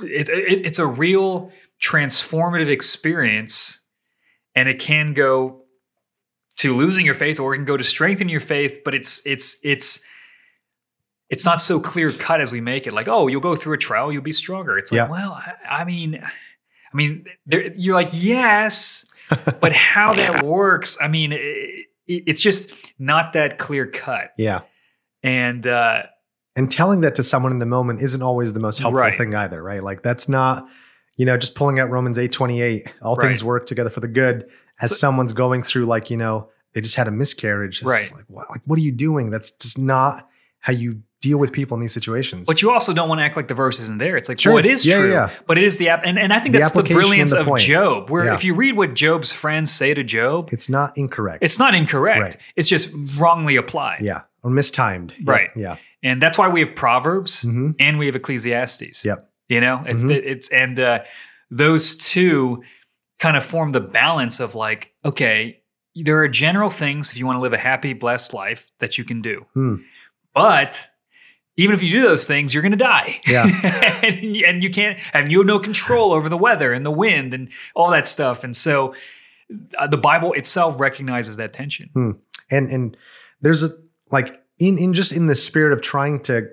it, 0.03 0.29
it, 0.29 0.65
it's 0.65 0.79
a 0.79 0.86
real 0.86 1.51
transformative 1.82 2.67
experience 2.67 3.79
and 4.56 4.70
it 4.70 4.79
can 4.79 5.13
go 5.13 5.63
to 6.58 6.75
losing 6.75 7.06
your 7.06 7.15
faith 7.15 7.39
or 7.39 7.53
it 7.53 7.58
can 7.58 7.65
go 7.65 7.77
to 7.77 7.84
strengthen 7.84 8.29
your 8.29 8.39
faith 8.39 8.82
but 8.86 8.94
it's 8.94 9.25
it's 9.25 9.60
it's 9.63 10.00
it's 11.29 11.46
not 11.46 11.60
so 11.60 11.79
clear 11.79 12.12
cut 12.12 12.39
as 12.41 12.51
we 12.51 12.62
make 12.62 12.88
it 12.88 12.93
like 12.93 13.07
oh 13.07 13.27
you'll 13.27 13.41
go 13.41 13.55
through 13.55 13.74
a 13.74 13.77
trial 13.77 14.12
you'll 14.12 14.22
be 14.22 14.31
stronger 14.31 14.77
it's 14.77 14.91
like 14.91 14.98
Yeah. 14.98 15.10
well 15.10 15.34
I, 15.34 15.81
I 15.81 15.84
mean 15.84 16.22
i 16.24 16.96
mean 16.96 17.25
there, 17.46 17.72
you're 17.75 17.96
like 17.96 18.10
yes 18.13 19.05
but 19.62 19.74
how 19.74 20.13
that 20.13 20.43
works 20.43 20.98
i 21.01 21.07
mean 21.07 21.31
it, 21.34 21.86
it's 22.07 22.39
just 22.39 22.72
not 23.00 23.34
that 23.34 23.57
clear 23.57 23.86
cut 23.86 24.31
yeah. 24.38 24.62
and 25.24 25.67
uh 25.67 26.03
And 26.55 26.72
telling 26.72 27.01
that 27.01 27.15
to 27.15 27.24
someone 27.24 27.51
in 27.51 27.57
the 27.57 27.65
moment 27.65 28.01
isn't 28.01 28.22
always 28.22 28.53
the 28.53 28.60
most 28.62 28.79
helpful 28.79 29.01
Right. 29.01 29.15
thing 29.17 29.36
either, 29.36 29.62
right? 29.62 29.84
Like 29.84 30.01
that's 30.01 30.27
not, 30.29 30.67
you 31.17 31.25
know, 31.25 31.36
just 31.38 31.53
pulling 31.55 31.79
out 31.79 31.89
Romans 31.91 32.17
8 32.17 32.31
28, 32.31 32.88
all 33.01 33.15
things 33.15 33.43
work 33.43 33.67
together 33.67 33.89
for 33.91 34.00
the 34.00 34.07
good. 34.07 34.50
As 34.81 34.91
So- 34.91 34.96
someone's 34.98 35.34
going 35.34 35.62
through, 35.63 35.86
like, 35.86 36.10
you 36.10 36.17
know, 36.17 36.50
they 36.74 36.81
just 36.81 36.96
had 36.96 37.07
a 37.07 37.12
miscarriage. 37.12 37.81
It's 37.81 37.89
Right. 37.91 38.10
Like, 38.15 38.25
what, 38.27 38.50
like, 38.50 38.62
what 38.65 38.79
are 38.79 38.81
you 38.81 38.91
doing? 38.93 39.29
That's 39.29 39.51
just 39.51 39.77
not 39.77 40.27
how 40.60 40.74
you 40.74 41.01
deal 41.21 41.38
with 41.39 41.51
people 41.51 41.75
in 41.75 41.81
these 41.81 41.93
situations. 41.93 42.45
But 42.45 42.62
you 42.62 42.69
also 42.71 42.93
don't 42.93 43.09
want 43.09 43.19
to 43.19 43.24
act 43.25 43.36
like 43.36 43.47
the 43.47 43.55
verse 43.55 43.79
isn't 43.79 43.97
there. 43.97 44.15
It's 44.17 44.29
like, 44.29 44.39
Sure. 44.39 44.53
well, 44.53 44.59
it 44.59 44.67
is 44.67 44.86
Yeah, 44.86 44.97
true, 44.97 45.12
yeah. 45.12 45.29
but 45.47 45.57
it 45.57 45.63
is 45.63 45.77
the 45.79 45.89
app, 45.89 46.01
and, 46.05 46.19
and 46.19 46.31
I 46.31 46.39
think 46.39 46.53
The 46.53 46.59
that's 46.59 46.74
the, 46.74 46.83
brilliance 46.83 47.31
the 47.31 47.39
of 47.39 47.47
point. 47.47 47.63
Job. 47.63 48.09
Where 48.12 48.25
Yeah. 48.25 48.33
if 48.36 48.43
you 48.43 48.53
read 48.53 48.77
what 48.77 48.93
Job's 48.93 49.31
friends 49.33 49.71
say 49.71 49.93
to 49.95 50.03
Job, 50.03 50.50
it's 50.51 50.69
not 50.69 50.95
incorrect. 50.95 51.43
it's 51.43 51.57
not 51.57 51.74
incorrect. 51.74 52.21
Right. 52.21 52.38
It's 52.55 52.67
just 52.69 52.89
wrongly 53.17 53.55
applied. 53.55 54.01
yeah, 54.01 54.21
or 54.43 54.51
mistimed. 54.51 55.15
Right. 55.24 55.50
Yeah. 55.55 55.77
And 56.03 56.21
that's 56.21 56.38
why 56.38 56.47
we 56.50 56.59
have 56.59 56.75
Proverbs 56.75 57.41
hmm 57.41 57.71
and 57.79 57.97
we 57.97 58.05
have 58.05 58.15
Ecclesiastes. 58.15 59.03
Yep. 59.03 59.27
You 59.50 59.59
know, 59.62 59.81
it's 59.88 60.03
Mhm. 60.03 60.12
it's 60.24 60.50
and 60.50 60.79
uh, 60.79 61.00
those 61.50 61.95
two 61.95 62.62
kind 63.19 63.36
of 63.36 63.43
form 63.43 63.71
the 63.71 63.79
balance 63.81 64.39
of 64.39 64.53
like, 64.53 64.91
okay, 65.03 65.62
there 65.95 66.17
are 66.19 66.27
general 66.27 66.69
things 66.69 67.09
if 67.12 67.17
you 67.17 67.25
want 67.25 67.38
to 67.38 67.41
live 67.41 67.53
a 67.53 67.57
happy, 67.57 67.93
blessed 67.93 68.36
life 68.36 68.69
that 68.79 69.00
you 69.00 69.03
can 69.03 69.24
do, 69.24 69.47
Hmm. 69.55 69.75
but 70.36 70.88
even 71.57 71.75
if 71.75 71.83
you 71.83 71.91
do 71.91 72.01
those 72.01 72.25
things, 72.25 72.53
you're 72.53 72.63
going 72.63 72.71
to 72.71 72.77
die. 72.77 73.19
Yeah. 73.27 73.45
and, 74.03 74.35
and 74.37 74.63
you 74.63 74.69
can't, 74.69 74.99
and 75.13 75.31
you 75.31 75.39
have 75.39 75.47
no 75.47 75.59
control 75.59 76.13
over 76.13 76.29
the 76.29 76.37
weather 76.37 76.71
and 76.71 76.85
the 76.85 76.91
wind 76.91 77.33
and 77.33 77.49
all 77.75 77.89
that 77.91 78.07
stuff. 78.07 78.43
And 78.43 78.55
so, 78.55 78.93
uh, 79.77 79.87
the 79.87 79.97
Bible 79.97 80.33
itself 80.33 80.79
recognizes 80.79 81.37
that 81.37 81.53
tension. 81.53 81.89
and 82.49 82.69
and 82.69 82.97
there's 83.41 83.63
a 83.63 83.69
like 84.11 84.41
in 84.59 84.77
in 84.77 84.93
just 84.93 85.11
in 85.11 85.27
the 85.27 85.35
spirit 85.35 85.73
of 85.73 85.81
trying 85.81 86.19
to 86.21 86.49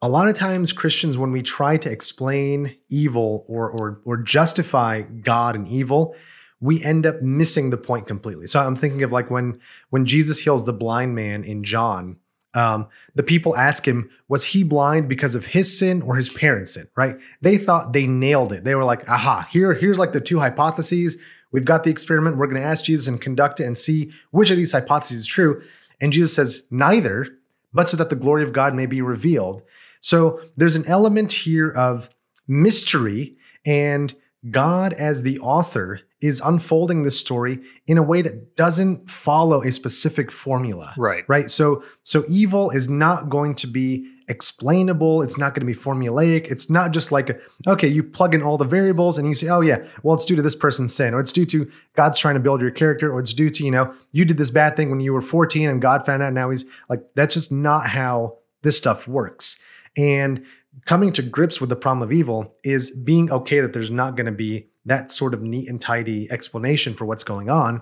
a 0.00 0.08
lot 0.08 0.28
of 0.28 0.34
times 0.34 0.72
christians 0.72 1.16
when 1.16 1.32
we 1.32 1.42
try 1.42 1.76
to 1.76 1.90
explain 1.90 2.76
evil 2.88 3.44
or 3.48 3.70
or 3.70 4.00
or 4.04 4.16
justify 4.16 5.02
god 5.02 5.54
and 5.54 5.68
evil 5.68 6.14
we 6.60 6.82
end 6.84 7.06
up 7.06 7.20
missing 7.22 7.70
the 7.70 7.76
point 7.76 8.06
completely 8.06 8.46
so 8.46 8.60
i'm 8.60 8.76
thinking 8.76 9.02
of 9.02 9.12
like 9.12 9.30
when 9.30 9.58
when 9.90 10.04
jesus 10.04 10.38
heals 10.38 10.64
the 10.64 10.72
blind 10.72 11.14
man 11.14 11.44
in 11.44 11.64
john 11.64 12.16
um, 12.54 12.86
the 13.14 13.22
people 13.22 13.56
ask 13.56 13.86
him 13.86 14.10
was 14.28 14.44
he 14.44 14.62
blind 14.62 15.08
because 15.08 15.34
of 15.34 15.46
his 15.46 15.78
sin 15.78 16.02
or 16.02 16.16
his 16.16 16.30
parents 16.30 16.74
sin 16.74 16.88
right? 16.96 17.16
They 17.40 17.58
thought 17.58 17.92
they 17.92 18.06
nailed 18.06 18.52
it. 18.52 18.64
They 18.64 18.74
were 18.74 18.84
like 18.84 19.08
aha 19.08 19.46
here 19.50 19.74
here's 19.74 19.98
like 19.98 20.12
the 20.12 20.20
two 20.20 20.38
hypotheses. 20.38 21.16
We've 21.50 21.64
got 21.64 21.84
the 21.84 21.90
experiment. 21.90 22.36
We're 22.36 22.46
going 22.46 22.60
to 22.60 22.66
ask 22.66 22.84
jesus 22.84 23.08
and 23.08 23.20
conduct 23.20 23.60
it 23.60 23.64
and 23.64 23.76
see 23.76 24.12
which 24.30 24.50
of 24.50 24.56
these 24.56 24.72
hypotheses 24.72 25.18
is 25.18 25.26
true. 25.26 25.62
And 26.00 26.12
jesus 26.12 26.34
says 26.34 26.62
neither 26.70 27.26
but 27.74 27.88
so 27.88 27.96
that 27.96 28.10
the 28.10 28.16
glory 28.16 28.42
of 28.42 28.52
god 28.52 28.74
may 28.74 28.86
be 28.86 29.02
revealed. 29.02 29.62
So 30.00 30.40
there's 30.56 30.76
an 30.76 30.86
element 30.86 31.32
here 31.32 31.70
of 31.70 32.10
mystery 32.48 33.36
and 33.64 34.14
God, 34.50 34.92
as 34.94 35.22
the 35.22 35.38
author, 35.38 36.00
is 36.20 36.40
unfolding 36.44 37.02
this 37.02 37.18
story 37.18 37.60
in 37.86 37.98
a 37.98 38.02
way 38.02 38.22
that 38.22 38.56
doesn't 38.56 39.10
follow 39.10 39.62
a 39.62 39.70
specific 39.70 40.30
formula. 40.30 40.94
Right. 40.96 41.24
Right. 41.28 41.50
So 41.50 41.82
so 42.02 42.24
evil 42.28 42.70
is 42.70 42.88
not 42.88 43.28
going 43.28 43.54
to 43.56 43.66
be 43.66 44.08
explainable. 44.28 45.22
It's 45.22 45.36
not 45.36 45.54
going 45.54 45.66
to 45.66 45.72
be 45.72 45.78
formulaic. 45.78 46.50
It's 46.50 46.70
not 46.70 46.92
just 46.92 47.12
like, 47.12 47.40
okay, 47.66 47.88
you 47.88 48.02
plug 48.02 48.34
in 48.34 48.42
all 48.42 48.56
the 48.56 48.64
variables 48.64 49.18
and 49.18 49.28
you 49.28 49.34
say, 49.34 49.48
oh 49.48 49.60
yeah, 49.60 49.84
well, 50.02 50.14
it's 50.14 50.24
due 50.24 50.36
to 50.36 50.42
this 50.42 50.56
person's 50.56 50.94
sin, 50.94 51.12
or 51.12 51.20
it's 51.20 51.32
due 51.32 51.46
to 51.46 51.70
God's 51.94 52.18
trying 52.18 52.34
to 52.34 52.40
build 52.40 52.62
your 52.62 52.70
character, 52.70 53.12
or 53.12 53.20
it's 53.20 53.34
due 53.34 53.50
to, 53.50 53.64
you 53.64 53.70
know, 53.70 53.92
you 54.12 54.24
did 54.24 54.38
this 54.38 54.50
bad 54.50 54.76
thing 54.76 54.90
when 54.90 55.00
you 55.00 55.12
were 55.12 55.20
14 55.20 55.68
and 55.68 55.82
God 55.82 56.06
found 56.06 56.22
out 56.22 56.32
now 56.32 56.50
he's 56.50 56.64
like, 56.88 57.02
that's 57.14 57.34
just 57.34 57.52
not 57.52 57.86
how 57.88 58.38
this 58.62 58.78
stuff 58.78 59.06
works. 59.06 59.58
And 59.96 60.46
coming 60.86 61.12
to 61.12 61.22
grips 61.22 61.60
with 61.60 61.70
the 61.70 61.76
problem 61.76 62.02
of 62.02 62.12
evil 62.12 62.54
is 62.64 62.90
being 62.90 63.30
okay 63.30 63.60
that 63.60 63.72
there's 63.72 63.90
not 63.90 64.16
going 64.16 64.26
to 64.26 64.32
be 64.32 64.68
that 64.84 65.12
sort 65.12 65.32
of 65.32 65.42
neat 65.42 65.68
and 65.68 65.80
tidy 65.80 66.30
explanation 66.30 66.94
for 66.94 67.04
what's 67.04 67.22
going 67.22 67.48
on. 67.48 67.80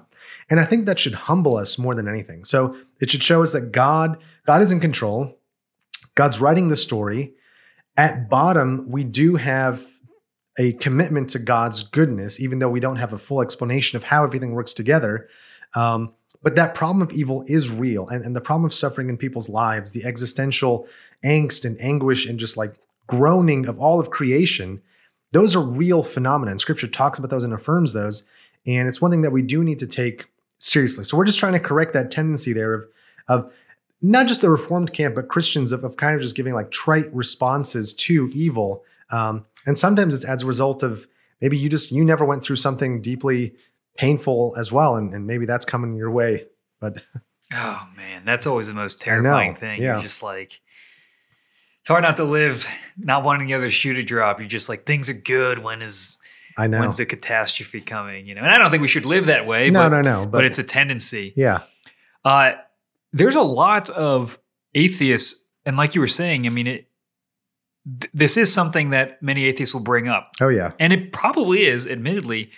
And 0.50 0.60
I 0.60 0.64
think 0.64 0.86
that 0.86 0.98
should 0.98 1.14
humble 1.14 1.56
us 1.56 1.78
more 1.78 1.94
than 1.94 2.08
anything. 2.08 2.44
So 2.44 2.76
it 3.00 3.10
should 3.10 3.22
show 3.22 3.42
us 3.42 3.52
that 3.52 3.72
God, 3.72 4.22
God 4.46 4.60
is 4.60 4.70
in 4.70 4.80
control. 4.80 5.38
God's 6.14 6.40
writing 6.40 6.68
the 6.68 6.76
story. 6.76 7.34
At 7.96 8.28
bottom, 8.28 8.86
we 8.90 9.04
do 9.04 9.36
have 9.36 9.86
a 10.58 10.72
commitment 10.74 11.30
to 11.30 11.38
God's 11.38 11.82
goodness, 11.82 12.40
even 12.40 12.58
though 12.58 12.68
we 12.68 12.80
don't 12.80 12.96
have 12.96 13.12
a 13.12 13.18
full 13.18 13.40
explanation 13.40 13.96
of 13.96 14.04
how 14.04 14.24
everything 14.24 14.52
works 14.52 14.74
together. 14.74 15.28
Um, 15.74 16.12
but 16.42 16.56
that 16.56 16.74
problem 16.74 17.02
of 17.02 17.12
evil 17.12 17.44
is 17.46 17.70
real. 17.70 18.08
And, 18.08 18.24
and 18.24 18.34
the 18.34 18.40
problem 18.40 18.64
of 18.64 18.74
suffering 18.74 19.08
in 19.08 19.16
people's 19.16 19.48
lives, 19.48 19.92
the 19.92 20.04
existential 20.04 20.86
angst 21.24 21.64
and 21.64 21.80
anguish 21.80 22.26
and 22.26 22.38
just 22.38 22.56
like 22.56 22.74
groaning 23.06 23.68
of 23.68 23.78
all 23.78 24.00
of 24.00 24.10
creation, 24.10 24.80
those 25.32 25.54
are 25.54 25.62
real 25.62 26.02
phenomena. 26.02 26.50
And 26.50 26.60
scripture 26.60 26.88
talks 26.88 27.18
about 27.18 27.30
those 27.30 27.44
and 27.44 27.52
affirms 27.52 27.92
those. 27.92 28.24
And 28.66 28.88
it's 28.88 29.00
one 29.00 29.10
thing 29.10 29.22
that 29.22 29.32
we 29.32 29.42
do 29.42 29.62
need 29.62 29.78
to 29.80 29.86
take 29.86 30.26
seriously. 30.58 31.04
So 31.04 31.16
we're 31.16 31.24
just 31.24 31.38
trying 31.38 31.52
to 31.54 31.60
correct 31.60 31.92
that 31.92 32.10
tendency 32.10 32.52
there 32.52 32.74
of, 32.74 32.84
of 33.28 33.52
not 34.02 34.26
just 34.26 34.40
the 34.40 34.50
reformed 34.50 34.92
camp, 34.92 35.14
but 35.14 35.28
Christians 35.28 35.72
of, 35.72 35.84
of 35.84 35.96
kind 35.96 36.14
of 36.14 36.22
just 36.22 36.36
giving 36.36 36.54
like 36.54 36.70
trite 36.70 37.14
responses 37.14 37.92
to 37.94 38.30
evil. 38.32 38.82
Um, 39.10 39.44
and 39.66 39.76
sometimes 39.76 40.14
it's 40.14 40.24
as 40.24 40.42
a 40.42 40.46
result 40.46 40.82
of 40.82 41.06
maybe 41.40 41.58
you 41.58 41.68
just, 41.68 41.92
you 41.92 42.04
never 42.04 42.24
went 42.24 42.42
through 42.42 42.56
something 42.56 43.02
deeply 43.02 43.54
painful 43.96 44.54
as 44.58 44.70
well. 44.72 44.96
And, 44.96 45.14
and 45.14 45.26
maybe 45.26 45.46
that's 45.46 45.64
coming 45.64 45.94
your 45.96 46.10
way. 46.10 46.46
But 46.80 47.02
Oh 47.52 47.86
man, 47.96 48.24
that's 48.24 48.46
always 48.46 48.68
the 48.68 48.74
most 48.74 49.00
terrifying 49.00 49.54
thing. 49.56 49.82
yeah. 49.82 49.94
You're 49.94 50.02
just 50.02 50.22
like 50.22 50.60
it's 51.80 51.88
hard 51.88 52.02
not 52.02 52.16
to 52.18 52.24
live 52.24 52.66
not 52.98 53.24
wanting 53.24 53.46
the 53.48 53.54
other 53.54 53.70
shoe 53.70 53.94
to 53.94 54.02
drop. 54.02 54.38
You're 54.38 54.48
just 54.48 54.68
like 54.68 54.84
things 54.86 55.08
are 55.08 55.14
good. 55.14 55.58
When 55.62 55.82
is 55.82 56.16
I 56.58 56.66
know. 56.66 56.80
when's 56.80 56.96
the 56.98 57.06
catastrophe 57.06 57.80
coming? 57.80 58.26
You 58.26 58.34
know, 58.34 58.42
and 58.42 58.50
I 58.50 58.58
don't 58.58 58.70
think 58.70 58.82
we 58.82 58.88
should 58.88 59.06
live 59.06 59.26
that 59.26 59.46
way. 59.46 59.70
no, 59.70 59.88
but, 59.88 60.02
no, 60.02 60.02
no. 60.24 60.26
but 60.26 60.44
it's 60.44 60.58
a 60.58 60.64
tendency. 60.64 61.32
yeah. 61.36 61.60
Uh, 62.24 62.52
there's 63.12 63.34
a 63.36 63.40
lot 63.40 63.88
of 63.90 64.38
atheists, 64.74 65.42
and 65.64 65.76
like 65.76 65.94
you 65.94 66.00
were 66.00 66.06
saying, 66.06 66.46
I 66.46 66.50
mean, 66.50 66.66
it. 66.66 66.86
th- 68.00 68.10
This 68.12 68.36
is 68.36 68.52
something 68.52 68.90
that 68.90 69.22
many 69.22 69.44
atheists 69.46 69.74
will 69.74 69.82
bring 69.82 70.06
up, 70.06 70.32
Oh, 70.40 70.48
yeah. 70.48 70.72
and 70.78 70.92
it 70.92 71.12
probably 71.12 71.64
is, 71.64 71.86
admittedly, 71.86 72.50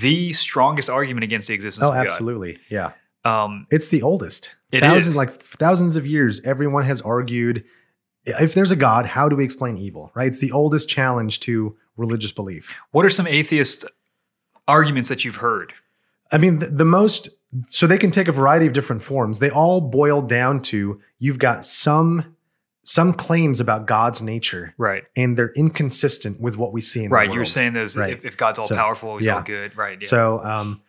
the 0.00 0.32
strongest 0.32 0.90
argument 0.90 1.22
against 1.24 1.46
the 1.48 1.54
existence 1.54 1.84
Oh, 1.84 1.88
of 1.90 1.94
God. 1.94 2.06
absolutely. 2.06 2.58
Yeah. 2.68 2.92
Um, 3.24 3.66
It's 3.70 3.88
the 3.88 4.02
oldest. 4.02 4.50
It 4.72 4.80
thousands, 4.80 5.08
is. 5.08 5.16
like 5.16 5.30
thousands 5.32 5.94
of 5.96 6.04
years, 6.06 6.40
everyone 6.42 6.82
has 6.84 7.00
argued 7.00 7.64
if 8.26 8.54
there's 8.54 8.70
a 8.70 8.76
God, 8.76 9.04
how 9.06 9.28
do 9.28 9.36
we 9.36 9.44
explain 9.44 9.76
evil? 9.76 10.10
Right? 10.14 10.26
It's 10.26 10.40
the 10.40 10.50
oldest 10.52 10.88
challenge 10.88 11.40
to 11.40 11.76
religious 11.96 12.32
belief. 12.32 12.74
what 12.90 13.04
are 13.04 13.10
some 13.10 13.26
atheist 13.26 13.84
arguments 14.66 15.08
that 15.10 15.24
you've 15.24 15.36
heard? 15.36 15.72
I 16.32 16.38
mean, 16.38 16.56
the, 16.56 16.66
the 16.66 16.84
most, 16.84 17.28
so 17.68 17.86
they 17.86 17.98
can 17.98 18.10
take 18.10 18.26
a 18.26 18.32
variety 18.32 18.66
of 18.66 18.72
different 18.72 19.02
forms. 19.02 19.38
They 19.38 19.50
all 19.50 19.80
boil 19.80 20.20
down 20.22 20.60
to 20.62 21.00
you've 21.18 21.38
got 21.38 21.64
some 21.64 22.33
some 22.86 23.12
claims 23.14 23.60
about 23.60 23.86
God's 23.86 24.20
nature, 24.22 24.74
Right. 24.78 25.04
and 25.16 25.36
they're 25.36 25.52
inconsistent 25.56 26.38
with 26.40 26.56
what 26.56 26.72
we 26.72 26.80
see 26.82 27.02
in 27.04 27.10
Right. 27.10 27.32
You're 27.32 27.44
saying 27.46 27.72
there's 27.72 27.96
Right. 27.96 28.12
if, 28.12 28.24
if 28.24 28.36
God's 28.36 28.58
all 28.58 28.66
So, 28.66 28.76
powerful, 28.76 29.16
he's 29.16 29.26
yeah. 29.26 29.36
all 29.36 29.42
good. 29.42 29.76
Right. 29.76 29.98
Yeah. 30.00 30.06
So 30.08 30.38
um, 30.44 30.80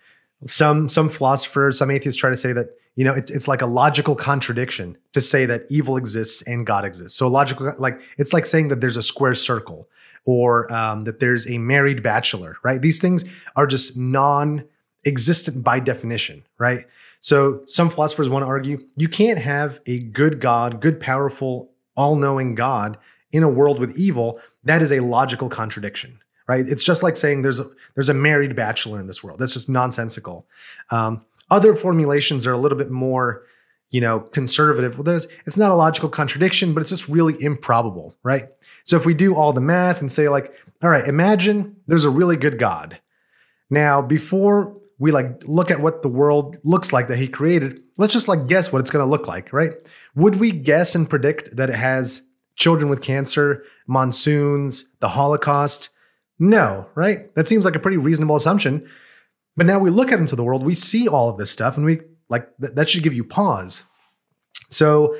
some 0.46 0.90
some 0.90 1.10
philosophers, 1.10 1.78
some 1.78 1.90
atheists 1.90 2.20
try 2.20 2.30
to 2.30 2.38
say 2.38 2.52
that 2.54 2.68
you 2.96 3.04
know 3.06 3.14
it's 3.14 3.32
it's 3.32 3.48
like 3.48 3.62
a 3.62 3.66
logical 3.66 4.16
contradiction 4.16 4.98
to 5.14 5.22
say 5.22 5.46
that 5.46 5.64
evil 5.70 5.96
exists 5.98 6.42
and 6.44 6.66
God 6.68 6.84
exists. 6.86 7.18
So 7.18 7.28
logical, 7.28 7.74
like 7.80 8.02
it's 8.18 8.34
like 8.34 8.46
saying 8.46 8.68
that 8.68 8.82
there's 8.82 8.98
a 8.98 9.02
square 9.02 9.34
circle 9.34 9.88
or 10.26 10.72
um, 10.74 11.06
that 11.06 11.20
there's 11.22 11.50
a 11.50 11.58
married 11.58 12.04
bachelor. 12.04 12.58
Right? 12.64 12.82
These 12.82 13.00
things 13.00 13.24
are 13.56 13.66
just 13.68 13.96
non-existent 13.98 15.64
by 15.64 15.80
definition. 15.80 16.44
Right? 16.58 16.86
So 17.22 17.62
some 17.66 17.90
philosophers 17.90 18.30
want 18.30 18.44
to 18.44 18.48
argue 18.48 18.82
you 18.98 19.08
can't 19.08 19.40
have 19.40 19.80
a 19.86 20.00
good 20.00 20.40
God, 20.40 20.80
good, 20.82 21.00
powerful, 21.00 21.72
all-knowing 21.96 22.56
God 22.56 22.98
in 23.32 23.44
a 23.44 23.50
world 23.50 23.80
with 23.80 23.98
evil. 23.98 24.40
That 24.64 24.82
is 24.82 24.92
a 24.92 25.02
logical 25.02 25.50
contradiction 25.50 26.20
right? 26.48 26.68
It's 26.68 26.84
just 26.84 27.04
like 27.04 27.18
saying 27.18 27.42
there's 27.42 27.60
a 27.60 27.66
there's 27.94 28.10
a 28.10 28.14
married 28.14 28.56
bachelor 28.56 29.00
in 29.00 29.08
this 29.08 29.24
world. 29.24 29.40
That's 29.40 29.54
just 29.54 29.70
nonsensical. 29.70 30.48
Um, 30.90 31.26
other 31.50 31.76
formulations 31.76 32.48
are 32.48 32.54
a 32.54 32.58
little 32.58 32.78
bit 32.78 32.92
more, 32.92 33.44
you 33.92 34.02
know, 34.02 34.20
conservative. 34.20 34.96
Well, 34.96 35.04
there's 35.04 35.28
it's 35.46 35.58
not 35.58 35.72
a 35.72 35.76
logical 35.76 36.10
contradiction, 36.10 36.74
but 36.74 36.82
it's 36.82 36.90
just 36.90 37.08
really 37.08 37.42
improbable, 37.42 38.16
right? 38.24 38.46
So 38.84 38.98
if 38.98 39.06
we 39.06 39.14
do 39.14 39.36
all 39.36 39.54
the 39.54 39.62
math 39.62 40.02
and 40.02 40.12
say 40.12 40.30
like, 40.30 40.54
all 40.84 40.90
right, 40.90 41.08
imagine 41.08 41.78
there's 41.88 42.06
a 42.06 42.10
really 42.10 42.38
good 42.38 42.60
God. 42.60 43.00
Now, 43.70 44.02
before 44.02 44.80
we 44.98 45.12
like 45.12 45.44
look 45.46 45.72
at 45.72 45.82
what 45.82 46.02
the 46.02 46.10
world 46.10 46.58
looks 46.64 46.94
like 46.94 47.08
that 47.10 47.18
he 47.18 47.28
created, 47.28 47.82
let's 47.98 48.14
just 48.14 48.28
like 48.28 48.48
guess 48.48 48.72
what 48.72 48.80
it's 48.80 48.92
going 48.92 49.04
to 49.04 49.10
look 49.10 49.28
like, 49.28 49.52
right? 49.52 49.74
Would 50.16 50.36
we 50.36 50.52
guess 50.52 50.96
and 50.96 51.10
predict 51.10 51.56
that 51.56 51.70
it 51.70 51.76
has 51.76 52.22
children 52.56 52.90
with 52.90 53.02
cancer, 53.02 53.64
monsoons, 53.88 54.90
the 55.00 55.10
Holocaust? 55.10 55.90
No, 56.40 56.88
right? 56.96 57.34
That 57.36 57.48
seems 57.48 57.66
like 57.66 57.76
a 57.76 57.80
pretty 57.80 57.98
reasonable 57.98 58.36
assumption. 58.36 58.90
But 59.58 59.66
now 59.66 59.80
we 59.80 59.90
look 59.90 60.12
out 60.12 60.20
into 60.20 60.36
the 60.36 60.44
world, 60.44 60.64
we 60.64 60.74
see 60.74 61.08
all 61.08 61.30
of 61.30 61.38
this 61.38 61.52
stuff, 61.52 61.78
and 61.78 61.86
we 61.86 62.02
like 62.30 62.48
th- 62.60 62.74
that 62.74 62.90
should 62.90 63.04
give 63.04 63.14
you 63.14 63.24
pause. 63.24 63.84
So 64.70 65.16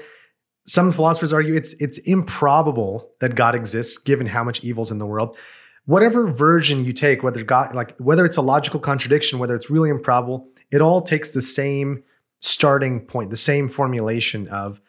some 0.66 0.92
philosophers 0.92 1.32
argue 1.32 1.56
it's 1.56 1.74
it's 1.74 1.98
improbable 2.00 3.12
that 3.20 3.36
God 3.36 3.56
exists 3.56 3.98
given 3.98 4.28
how 4.28 4.44
much 4.44 4.64
evil's 4.64 4.92
in 4.92 4.98
the 4.98 5.06
world. 5.06 5.38
Whatever 5.86 6.28
version 6.28 6.84
you 6.84 6.94
take, 6.94 7.22
whether 7.22 7.44
God 7.44 7.76
like 7.76 7.98
whether 8.00 8.26
it's 8.26 8.38
a 8.38 8.42
logical 8.42 8.80
contradiction, 8.80 9.40
whether 9.40 9.56
it's 9.56 9.70
really 9.70 9.90
improbable, 9.90 10.48
it 10.72 10.82
all 10.82 11.02
takes 11.02 11.32
the 11.32 11.42
same 11.42 12.04
starting 12.42 13.02
point, 13.02 13.30
the 13.30 13.38
same 13.38 13.68
formulation 13.68 14.48
of 14.48 14.82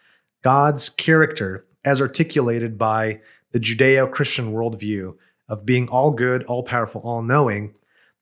God's 0.42 0.88
character 0.88 1.66
as 1.84 2.00
articulated 2.00 2.76
by 2.76 3.20
the 3.52 3.60
Judeo 3.60 4.10
Christian 4.10 4.52
worldview 4.52 5.14
of 5.48 5.64
being 5.64 5.88
all 5.88 6.10
good, 6.10 6.44
all 6.44 6.62
powerful, 6.62 7.00
all 7.02 7.22
knowing, 7.22 7.74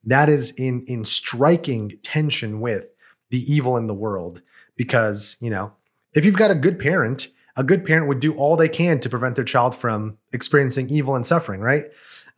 that 0.03 0.29
is 0.29 0.51
in, 0.51 0.83
in 0.87 1.03
striking 1.03 1.97
tension 2.03 2.61
with 2.61 2.85
the 3.31 3.51
evil 3.51 3.75
in 3.77 3.87
the 3.87 3.93
world. 3.93 4.41
Because, 4.77 5.35
you 5.39 5.49
know, 5.49 5.73
if 6.13 6.25
you've 6.25 6.37
got 6.37 6.51
a 6.51 6.55
good 6.55 6.79
parent, 6.79 7.29
a 7.55 7.63
good 7.63 7.85
parent 7.85 8.07
would 8.07 8.19
do 8.19 8.33
all 8.35 8.55
they 8.55 8.69
can 8.69 8.99
to 8.99 9.09
prevent 9.09 9.35
their 9.35 9.45
child 9.45 9.75
from 9.75 10.17
experiencing 10.31 10.89
evil 10.89 11.15
and 11.15 11.25
suffering, 11.25 11.61
right? 11.61 11.85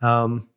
Um, 0.02 0.48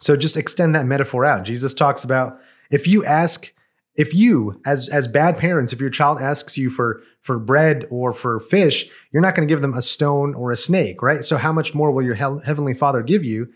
so 0.00 0.16
just 0.16 0.36
extend 0.36 0.74
that 0.74 0.86
metaphor 0.86 1.24
out. 1.24 1.44
Jesus 1.44 1.74
talks 1.74 2.04
about 2.04 2.38
if 2.70 2.86
you 2.86 3.04
ask, 3.04 3.52
if 3.96 4.14
you 4.14 4.60
as 4.64 4.88
as 4.90 5.08
bad 5.08 5.36
parents, 5.36 5.72
if 5.72 5.80
your 5.80 5.90
child 5.90 6.20
asks 6.20 6.56
you 6.56 6.70
for 6.70 7.02
for 7.20 7.38
bread 7.38 7.86
or 7.90 8.12
for 8.12 8.38
fish, 8.38 8.88
you're 9.10 9.22
not 9.22 9.34
going 9.34 9.46
to 9.46 9.52
give 9.52 9.60
them 9.60 9.74
a 9.74 9.82
stone 9.82 10.34
or 10.34 10.52
a 10.52 10.56
snake, 10.56 11.02
right? 11.02 11.24
So 11.24 11.36
how 11.36 11.52
much 11.52 11.74
more 11.74 11.90
will 11.90 12.04
your 12.04 12.14
he- 12.14 12.44
heavenly 12.44 12.74
Father 12.74 13.02
give 13.02 13.24
you? 13.24 13.52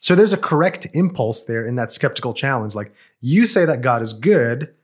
So 0.00 0.14
there's 0.14 0.32
a 0.32 0.38
correct 0.38 0.86
impulse 0.92 1.44
there 1.44 1.64
in 1.64 1.76
that 1.76 1.92
skeptical 1.92 2.34
challenge. 2.34 2.74
Like 2.74 2.92
you 3.20 3.46
say 3.46 3.64
that 3.64 3.80
God 3.80 4.02
is 4.02 4.12
good, 4.12 4.74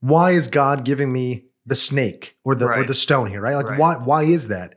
why 0.00 0.32
is 0.32 0.48
God 0.48 0.84
giving 0.84 1.12
me 1.12 1.44
the 1.64 1.74
snake 1.74 2.36
or 2.44 2.54
the 2.54 2.66
or 2.66 2.84
the 2.84 2.94
stone 2.94 3.30
here, 3.30 3.40
right? 3.40 3.54
Like 3.54 3.66
Right. 3.66 3.78
why 3.78 3.94
why 3.96 4.22
is 4.24 4.48
that? 4.48 4.74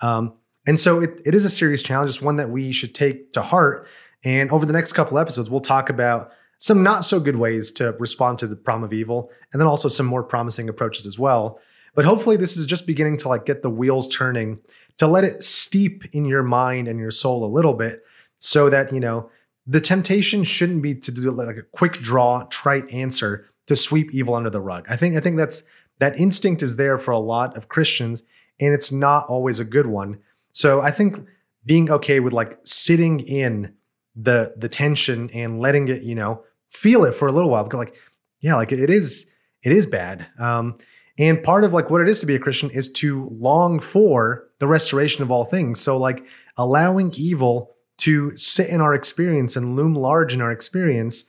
Um, 0.00 0.34
and 0.68 0.78
so 0.78 1.00
it, 1.00 1.22
it 1.24 1.34
is 1.34 1.46
a 1.46 1.50
serious 1.50 1.80
challenge. 1.80 2.10
It's 2.10 2.20
one 2.20 2.36
that 2.36 2.50
we 2.50 2.72
should 2.72 2.94
take 2.94 3.32
to 3.32 3.40
heart. 3.40 3.88
And 4.22 4.50
over 4.50 4.66
the 4.66 4.72
next 4.74 4.92
couple 4.92 5.18
episodes, 5.18 5.50
we'll 5.50 5.60
talk 5.60 5.88
about 5.88 6.30
some 6.58 6.82
not 6.82 7.06
so 7.06 7.18
good 7.18 7.36
ways 7.36 7.72
to 7.72 7.92
respond 7.92 8.38
to 8.40 8.46
the 8.46 8.54
problem 8.54 8.84
of 8.84 8.92
evil, 8.92 9.30
and 9.50 9.58
then 9.58 9.66
also 9.66 9.88
some 9.88 10.04
more 10.04 10.22
promising 10.22 10.68
approaches 10.68 11.06
as 11.06 11.18
well. 11.18 11.58
But 11.94 12.04
hopefully, 12.04 12.36
this 12.36 12.58
is 12.58 12.66
just 12.66 12.86
beginning 12.86 13.16
to 13.18 13.28
like 13.28 13.46
get 13.46 13.62
the 13.62 13.70
wheels 13.70 14.08
turning, 14.08 14.58
to 14.98 15.06
let 15.06 15.24
it 15.24 15.42
steep 15.42 16.04
in 16.12 16.26
your 16.26 16.42
mind 16.42 16.86
and 16.86 17.00
your 17.00 17.12
soul 17.12 17.46
a 17.46 17.46
little 17.46 17.74
bit, 17.74 18.02
so 18.36 18.68
that 18.68 18.92
you 18.92 19.00
know 19.00 19.30
the 19.66 19.80
temptation 19.80 20.44
shouldn't 20.44 20.82
be 20.82 20.94
to 20.96 21.10
do 21.10 21.30
like 21.30 21.56
a 21.56 21.62
quick 21.62 21.94
draw, 21.94 22.42
trite 22.50 22.92
answer 22.92 23.46
to 23.68 23.74
sweep 23.74 24.12
evil 24.12 24.34
under 24.34 24.50
the 24.50 24.60
rug. 24.60 24.84
I 24.90 24.96
think 24.96 25.16
I 25.16 25.20
think 25.20 25.38
that's 25.38 25.62
that 25.98 26.20
instinct 26.20 26.62
is 26.62 26.76
there 26.76 26.98
for 26.98 27.12
a 27.12 27.18
lot 27.18 27.56
of 27.56 27.68
Christians, 27.68 28.22
and 28.60 28.74
it's 28.74 28.92
not 28.92 29.26
always 29.28 29.60
a 29.60 29.64
good 29.64 29.86
one. 29.86 30.18
So 30.58 30.80
I 30.80 30.90
think 30.90 31.24
being 31.64 31.88
okay 31.88 32.18
with 32.18 32.32
like 32.32 32.58
sitting 32.64 33.20
in 33.20 33.74
the 34.16 34.54
the 34.56 34.68
tension 34.68 35.30
and 35.30 35.60
letting 35.60 35.86
it, 35.86 36.02
you 36.02 36.16
know, 36.16 36.42
feel 36.68 37.04
it 37.04 37.14
for 37.14 37.28
a 37.28 37.32
little 37.32 37.48
while 37.48 37.62
because 37.62 37.78
like, 37.78 37.94
yeah, 38.40 38.56
like 38.56 38.72
it 38.72 38.90
is 38.90 39.30
it 39.62 39.70
is 39.70 39.86
bad. 39.86 40.26
Um, 40.36 40.76
and 41.16 41.40
part 41.44 41.62
of 41.62 41.72
like 41.72 41.90
what 41.90 42.00
it 42.00 42.08
is 42.08 42.18
to 42.20 42.26
be 42.26 42.34
a 42.34 42.40
Christian 42.40 42.70
is 42.70 42.90
to 42.94 43.26
long 43.26 43.78
for 43.78 44.48
the 44.58 44.66
restoration 44.66 45.22
of 45.22 45.30
all 45.30 45.44
things. 45.44 45.80
So 45.80 45.96
like 45.96 46.26
allowing 46.56 47.14
evil 47.16 47.76
to 47.98 48.36
sit 48.36 48.68
in 48.68 48.80
our 48.80 48.94
experience 48.94 49.54
and 49.54 49.76
loom 49.76 49.94
large 49.94 50.34
in 50.34 50.40
our 50.40 50.50
experience 50.50 51.22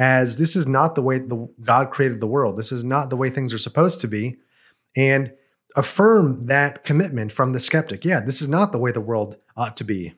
as 0.00 0.38
this 0.38 0.56
is 0.56 0.66
not 0.66 0.96
the 0.96 1.02
way 1.02 1.20
the 1.20 1.48
God 1.62 1.92
created 1.92 2.20
the 2.20 2.26
world. 2.26 2.56
This 2.56 2.72
is 2.72 2.82
not 2.82 3.10
the 3.10 3.16
way 3.16 3.30
things 3.30 3.54
are 3.54 3.58
supposed 3.58 4.00
to 4.00 4.08
be. 4.08 4.38
And 4.96 5.32
affirm 5.76 6.46
that 6.46 6.84
commitment 6.84 7.32
from 7.32 7.52
the 7.52 7.60
skeptic. 7.60 8.04
Yeah, 8.04 8.20
this 8.20 8.42
is 8.42 8.48
not 8.48 8.72
the 8.72 8.78
way 8.78 8.92
the 8.92 9.00
world 9.00 9.36
ought 9.56 9.76
to 9.78 9.84
be. 9.84 10.14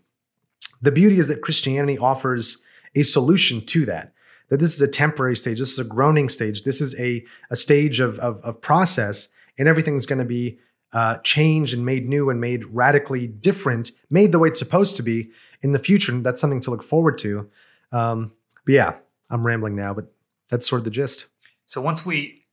The 0.83 0.93
beauty 0.93 1.19
is 1.19 1.29
that 1.29 1.43
Christianity 1.43 1.99
offers 1.99 2.63
a 2.95 3.03
solution 3.03 3.65
to 3.67 3.87
that. 3.87 4.13
That 4.51 4.61
this 4.61 4.75
is 4.75 4.83
a 4.83 4.89
temporary 4.89 5.37
stage, 5.37 5.59
this 5.59 5.73
is 5.73 5.79
a 5.79 5.85
groaning 5.85 6.29
stage, 6.29 6.63
this 6.65 6.81
is 6.81 6.95
a, 7.01 7.25
a 7.51 7.57
stage 7.57 7.99
of, 8.01 8.19
of, 8.19 8.41
of 8.43 8.61
process, 8.61 9.29
and 9.57 9.67
everything's 9.67 10.05
going 10.05 10.19
to 10.19 10.25
be 10.25 10.59
uh, 10.93 11.17
changed 11.19 11.75
and 11.75 11.85
made 11.85 12.09
new 12.09 12.29
and 12.29 12.41
made 12.41 12.65
radically 12.67 13.27
different, 13.27 13.93
made 14.11 14.33
the 14.33 14.39
way 14.39 14.49
it's 14.49 14.59
supposed 14.59 14.97
to 14.97 15.03
be 15.03 15.31
in 15.63 15.73
the 15.73 15.79
future. 15.79 16.13
And 16.13 16.25
that's 16.25 16.41
something 16.41 16.61
to 16.61 16.71
look 16.71 16.83
forward 16.83 17.19
to. 17.19 17.49
Um, 17.91 18.33
but 18.67 18.75
yeah, 18.75 18.95
I'm 19.31 19.47
rambling 19.47 19.75
now, 19.75 19.95
but 19.95 20.13
that's 20.51 20.69
sort 20.69 20.81
of 20.81 20.85
the 20.85 20.91
gist. 20.91 21.27
So 21.67 21.81
once 21.81 22.05
we 22.05 22.44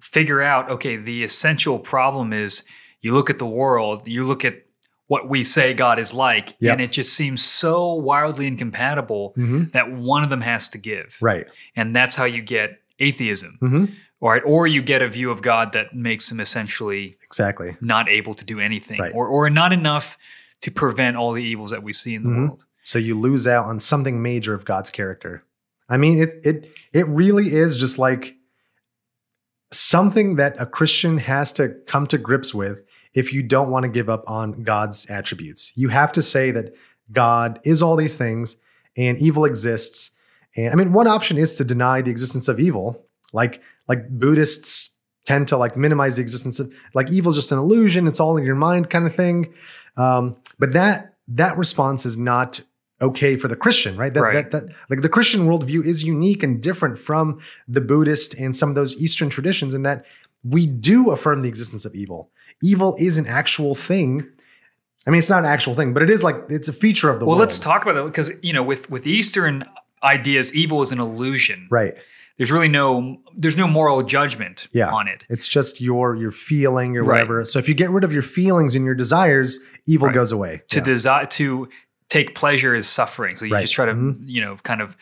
figure 0.00 0.42
out, 0.42 0.70
okay, 0.70 0.96
the 0.96 1.24
essential 1.24 1.78
problem 1.78 2.32
is 2.32 2.64
you 3.00 3.12
look 3.14 3.30
at 3.30 3.38
the 3.38 3.46
world, 3.46 4.06
you 4.06 4.24
look 4.24 4.44
at 4.44 4.62
what 5.08 5.28
we 5.28 5.44
say 5.44 5.72
God 5.72 5.98
is 5.98 6.12
like, 6.12 6.54
Yep. 6.60 6.72
and 6.72 6.80
it 6.80 6.92
just 6.92 7.14
seems 7.14 7.42
so 7.44 7.94
wildly 7.94 8.46
incompatible 8.46 9.32
hmm 9.36 9.64
that 9.72 9.92
one 9.92 10.24
of 10.24 10.30
them 10.30 10.40
has 10.40 10.68
to 10.70 10.78
give. 10.78 11.16
Right. 11.20 11.46
And 11.76 11.94
that's 11.94 12.16
how 12.16 12.24
you 12.24 12.42
get 12.42 12.80
atheism. 12.98 13.56
hmm 13.60 13.84
All 14.20 14.30
right. 14.30 14.42
Or 14.44 14.66
you 14.66 14.82
get 14.82 15.02
a 15.02 15.08
view 15.08 15.30
of 15.30 15.42
God 15.42 15.72
that 15.74 15.94
makes 15.94 16.30
him 16.32 16.40
essentially 16.40 17.16
Exactly. 17.22 17.76
not 17.80 18.08
able 18.08 18.34
to 18.34 18.44
do 18.44 18.58
anything 18.60 18.98
Right. 19.00 19.12
or, 19.14 19.28
or 19.28 19.48
not 19.50 19.72
enough 19.72 20.16
to 20.62 20.70
prevent 20.70 21.16
all 21.16 21.32
the 21.32 21.42
evils 21.44 21.70
that 21.70 21.82
we 21.82 21.92
see 21.92 22.14
in 22.14 22.22
the 22.24 22.30
Mhm. 22.30 22.48
world. 22.48 22.64
So 22.82 22.98
you 22.98 23.14
lose 23.14 23.46
out 23.46 23.66
on 23.66 23.78
something 23.78 24.22
major 24.22 24.54
of 24.54 24.64
God's 24.64 24.90
character. 24.90 25.44
I 25.88 25.96
mean, 25.98 26.18
it 26.18 26.40
it 26.44 26.70
it 26.92 27.06
really 27.08 27.52
is 27.54 27.76
just 27.78 27.98
like 27.98 28.35
something 29.72 30.36
that 30.36 30.54
a 30.60 30.66
Christian 30.66 31.18
has 31.18 31.52
to 31.54 31.70
come 31.86 32.06
to 32.08 32.18
grips 32.18 32.54
with 32.54 32.82
if 33.14 33.32
you 33.32 33.42
don't 33.42 33.70
want 33.70 33.84
to 33.84 33.90
give 33.90 34.08
up 34.08 34.28
on 34.28 34.62
God's 34.62 35.06
attributes. 35.06 35.72
You 35.74 35.88
have 35.88 36.12
to 36.12 36.22
say 36.22 36.50
that 36.52 36.74
God 37.12 37.60
is 37.64 37.82
all 37.82 37.96
these 37.96 38.16
things 38.16 38.56
and 38.96 39.18
evil 39.18 39.44
exists. 39.44 40.10
And 40.56 40.72
I 40.72 40.74
mean, 40.76 40.92
one 40.92 41.06
option 41.06 41.38
is 41.38 41.54
to 41.54 41.64
deny 41.64 42.02
the 42.02 42.10
existence 42.10 42.48
of 42.48 42.60
evil, 42.60 43.04
like 43.32 43.62
like 43.88 44.08
Buddhists 44.08 44.90
tend 45.24 45.48
to 45.48 45.56
like 45.56 45.76
minimize 45.76 46.16
the 46.16 46.22
existence 46.22 46.60
of 46.60 46.72
like 46.94 47.10
evil 47.10 47.30
is 47.30 47.36
just 47.36 47.52
an 47.52 47.58
illusion, 47.58 48.06
it's 48.06 48.20
all 48.20 48.36
in 48.36 48.44
your 48.44 48.54
mind 48.54 48.90
kind 48.90 49.06
of 49.06 49.14
thing. 49.14 49.52
Um, 49.96 50.36
but 50.58 50.72
that 50.72 51.14
that 51.28 51.58
response 51.58 52.06
is 52.06 52.16
not 52.16 52.60
okay 53.00 53.36
for 53.36 53.48
the 53.48 53.56
Christian, 53.56 53.96
right? 53.96 54.12
That, 54.14 54.22
Right. 54.22 54.32
that 54.34 54.50
that 54.52 54.74
like 54.90 55.02
the 55.02 55.08
Christian 55.08 55.46
worldview 55.46 55.84
is 55.84 56.04
unique 56.04 56.42
and 56.42 56.62
different 56.62 56.98
from 56.98 57.38
the 57.68 57.80
Buddhist 57.80 58.34
and 58.34 58.54
some 58.56 58.68
of 58.70 58.74
those 58.74 58.96
Eastern 58.96 59.28
traditions 59.28 59.74
in 59.74 59.82
that 59.82 60.06
we 60.44 60.66
do 60.66 61.10
affirm 61.10 61.40
the 61.42 61.48
existence 61.48 61.84
of 61.84 61.94
evil. 61.94 62.30
Evil 62.62 62.96
is 62.98 63.18
an 63.18 63.26
actual 63.26 63.74
thing. 63.74 64.26
I 65.06 65.10
mean, 65.10 65.18
it's 65.18 65.30
not 65.30 65.40
an 65.40 65.44
actual 65.50 65.74
thing, 65.74 65.92
but 65.92 66.02
it 66.02 66.10
is 66.10 66.24
like 66.24 66.36
it's 66.48 66.68
a 66.68 66.72
feature 66.72 67.10
of 67.10 67.20
the 67.20 67.26
Well, 67.26 67.30
world. 67.32 67.38
Well, 67.38 67.44
let's 67.46 67.58
talk 67.58 67.82
about 67.82 67.94
that 67.94 68.04
because, 68.06 68.30
you 68.42 68.52
know, 68.52 68.62
with, 68.62 68.88
with 68.90 69.06
Eastern 69.06 69.64
ideas, 70.02 70.54
evil 70.54 70.82
is 70.82 70.90
an 70.92 70.98
illusion. 71.00 71.68
Right. 71.70 71.94
There's 72.38 72.52
really 72.52 72.68
no 72.68 73.18
there's 73.34 73.56
no 73.56 73.66
moral 73.66 74.02
judgment 74.02 74.68
Yeah. 74.72 74.90
on 74.90 75.08
it. 75.08 75.24
It's 75.30 75.48
just 75.48 75.80
your 75.80 76.14
your 76.16 76.30
feeling 76.30 76.96
or 76.96 77.02
Right. 77.02 77.14
whatever. 77.14 77.44
So 77.44 77.58
if 77.58 77.66
you 77.68 77.74
get 77.74 77.90
rid 77.90 78.04
of 78.04 78.12
your 78.12 78.20
feelings 78.22 78.74
and 78.74 78.84
your 78.84 78.94
desires, 78.94 79.58
evil 79.86 80.08
Right. 80.08 80.14
goes 80.14 80.32
away. 80.32 80.62
To 80.68 80.78
Yeah. 80.78 80.84
desire 80.84 81.26
to 81.26 81.68
take 82.08 82.34
pleasure 82.34 82.74
is 82.74 82.88
suffering. 82.88 83.36
So 83.36 83.44
you 83.46 83.52
Right. 83.54 83.62
just 83.62 83.74
try 83.74 83.86
to, 83.86 83.94
Mhm. 83.94 84.20
you 84.26 84.40
know, 84.40 84.56
kind 84.62 84.80
of 84.80 84.96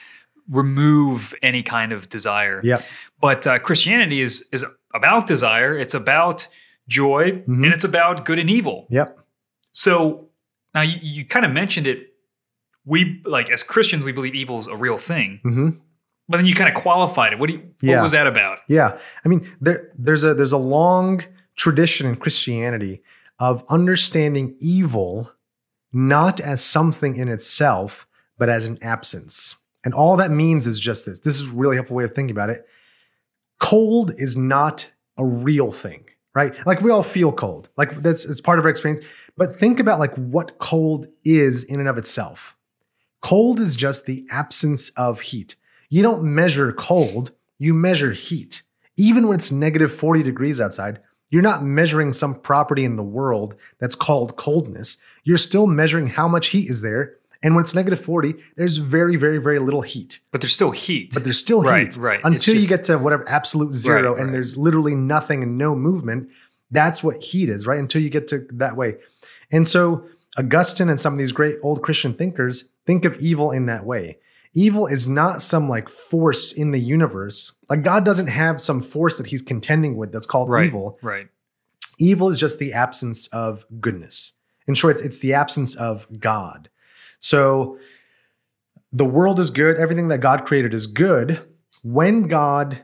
remove 0.53 1.35
any 1.43 1.63
kind 1.63 1.93
of 1.93 2.09
desire. 2.09 2.61
Yeah. 2.63 2.81
But 3.21 3.47
uh, 3.47 3.59
Christianity 3.59 4.21
is 4.21 4.47
is 4.53 4.65
about 4.95 5.27
desire. 5.27 5.77
It's 5.79 5.95
about 5.95 6.49
joy, 6.89 7.43
Mhm. 7.49 7.65
and 7.65 7.67
it's 7.67 7.85
about 7.85 8.25
good 8.25 8.39
and 8.39 8.51
evil. 8.51 8.87
Yep. 8.91 9.19
So 9.73 10.29
now 10.75 10.83
you, 10.83 10.99
you 11.03 11.25
kind 11.25 11.45
of 11.47 11.53
mentioned 11.53 11.87
it. 11.87 12.11
We 12.85 13.23
like 13.25 13.51
as 13.51 13.63
Christians, 13.63 14.05
we 14.05 14.13
believe 14.13 14.35
evil 14.35 14.59
is 14.59 14.67
a 14.67 14.77
real 14.77 14.99
thing, 14.99 15.41
hmm 15.43 15.71
but 16.29 16.39
then 16.39 16.47
you 16.47 16.55
kind 16.55 16.75
of 16.75 16.83
qualified 16.83 17.35
it. 17.35 17.39
What 17.39 17.49
do 17.49 17.55
you, 17.57 17.59
what 17.61 17.75
Yeah. 17.83 18.01
was 18.03 18.13
that 18.13 18.27
about? 18.27 18.59
Yeah, 18.69 18.99
I 19.25 19.29
mean, 19.29 19.47
there 19.61 19.91
there's 19.99 20.25
a 20.25 20.35
there's 20.35 20.53
a 20.53 20.59
long 20.59 21.23
tradition 21.57 22.07
in 22.07 22.17
Christianity 22.17 23.03
of 23.39 23.65
understanding 23.69 24.57
evil 24.61 25.31
not 25.95 26.41
as 26.41 26.63
something 26.63 27.17
in 27.17 27.29
itself, 27.29 28.07
but 28.37 28.49
as 28.49 28.67
an 28.67 28.79
absence. 28.83 29.57
And 29.85 29.95
all 29.95 30.17
that 30.17 30.31
means 30.31 30.67
is 30.67 30.81
just 30.81 31.07
this. 31.07 31.21
This 31.21 31.41
is 31.41 31.51
a 31.51 31.55
really 31.55 31.77
helpful 31.77 31.97
way 31.97 32.05
of 32.05 32.15
thinking 32.15 32.35
about 32.35 32.51
it. 32.51 32.67
Cold 33.61 34.13
is 34.17 34.37
not 34.37 34.91
a 35.17 35.25
real 35.25 35.71
thing, 35.71 36.05
right? 36.35 36.55
Like 36.67 36.81
we 36.81 36.91
all 36.91 37.03
feel 37.03 37.33
cold. 37.33 37.69
Like 37.77 38.03
that's 38.03 38.25
it's 38.25 38.41
part 38.41 38.59
of 38.59 38.65
our 38.65 38.71
experience. 38.71 39.05
But 39.37 39.59
think 39.59 39.81
about 39.81 40.01
like 40.01 40.15
what 40.17 40.59
cold 40.59 41.07
is 41.25 41.65
in 41.65 41.81
and 41.81 41.89
of 41.89 41.99
itself. 41.99 42.57
Cold 43.21 43.61
is 43.61 43.77
just 43.77 44.07
the 44.07 44.27
absence 44.31 44.91
of 44.91 45.21
heat. 45.21 45.57
You 45.89 46.03
don't 46.03 46.23
measure 46.23 46.73
cold, 46.73 47.33
you 47.59 47.73
measure 47.73 48.13
heat. 48.13 48.63
Even 48.97 49.27
when 49.27 49.39
it's 49.39 49.51
negative 49.51 49.93
40 49.93 50.23
degrees 50.23 50.61
outside, 50.61 51.01
you're 51.35 51.43
not 51.43 51.65
measuring 51.65 52.13
some 52.13 52.33
property 52.37 52.85
in 52.85 52.95
the 52.95 53.03
world 53.03 53.57
that's 53.81 53.97
called 53.97 54.37
coldness. 54.37 54.99
You're 55.25 55.37
still 55.37 55.67
measuring 55.67 56.07
how 56.07 56.29
much 56.29 56.47
heat 56.47 56.71
is 56.71 56.81
there. 56.81 57.17
And 57.43 57.57
when 57.57 57.65
it's 57.65 57.75
negative 57.75 58.01
40, 58.01 58.37
there's 58.57 58.77
very, 58.77 59.17
very, 59.17 59.39
very 59.39 59.59
little 59.59 59.83
heat. 59.83 60.21
But 60.31 60.41
there's 60.43 60.53
still 60.53 60.71
heat. 60.71 61.13
But 61.13 61.25
there's 61.25 61.37
still 61.39 61.61
Right, 61.63 61.93
heat. 61.93 61.97
right. 61.97 62.21
Until 62.23 62.55
you 62.55 62.69
get 62.69 62.85
to 62.85 62.99
whatever 62.99 63.29
absolute 63.29 63.73
zero 63.75 64.13
Right, 64.13 64.19
and 64.21 64.27
right. 64.29 64.33
there's 64.33 64.57
literally 64.57 64.95
nothing 64.95 65.43
and 65.43 65.59
no 65.59 65.75
movement. 65.75 66.29
That's 66.71 67.03
what 67.03 67.17
heat 67.17 67.49
is, 67.49 67.67
right? 67.67 67.81
Until 67.81 68.01
you 68.01 68.11
get 68.11 68.29
to 68.29 68.47
that 68.53 68.77
way. 68.77 68.95
And 69.51 69.67
so 69.67 70.05
Augustine 70.39 70.89
and 70.89 71.01
some 71.01 71.15
of 71.15 71.19
these 71.19 71.33
great 71.33 71.57
old 71.65 71.83
Christian 71.83 72.15
thinkers 72.15 72.69
think 72.87 73.05
of 73.05 73.17
evil 73.17 73.51
in 73.51 73.67
that 73.67 73.85
way. 73.85 74.19
Evil 74.55 74.87
is 74.87 75.09
not 75.09 75.43
some 75.43 75.69
like 75.69 75.89
force 75.89 76.53
in 76.53 76.71
the 76.71 76.79
universe. 76.79 77.53
Like 77.69 77.83
God 77.83 78.05
doesn't 78.05 78.27
have 78.27 78.61
some 78.61 78.83
force 78.83 79.19
that 79.19 79.27
he's 79.27 79.43
contending 79.43 79.97
with 79.97 80.13
that's 80.13 80.27
called 80.27 80.49
right, 80.49 80.67
evil. 80.67 80.99
right. 81.03 81.29
Evil 81.99 82.29
is 82.29 82.39
just 82.39 82.59
the 82.59 82.73
absence 82.73 83.27
of 83.29 83.65
goodness. 83.81 84.33
In 84.67 84.75
short, 84.75 84.97
it's, 84.97 85.03
it's 85.03 85.19
the 85.21 85.35
absence 85.35 85.75
of 85.75 86.07
God. 86.19 86.69
So 87.19 87.79
the 88.93 89.05
world 89.05 89.39
is 89.41 89.51
good, 89.51 89.77
everything 89.77 90.09
that 90.09 90.19
God 90.19 90.45
created 90.47 90.75
is 90.75 90.87
good. 90.87 91.41
When 91.83 92.29
God 92.29 92.83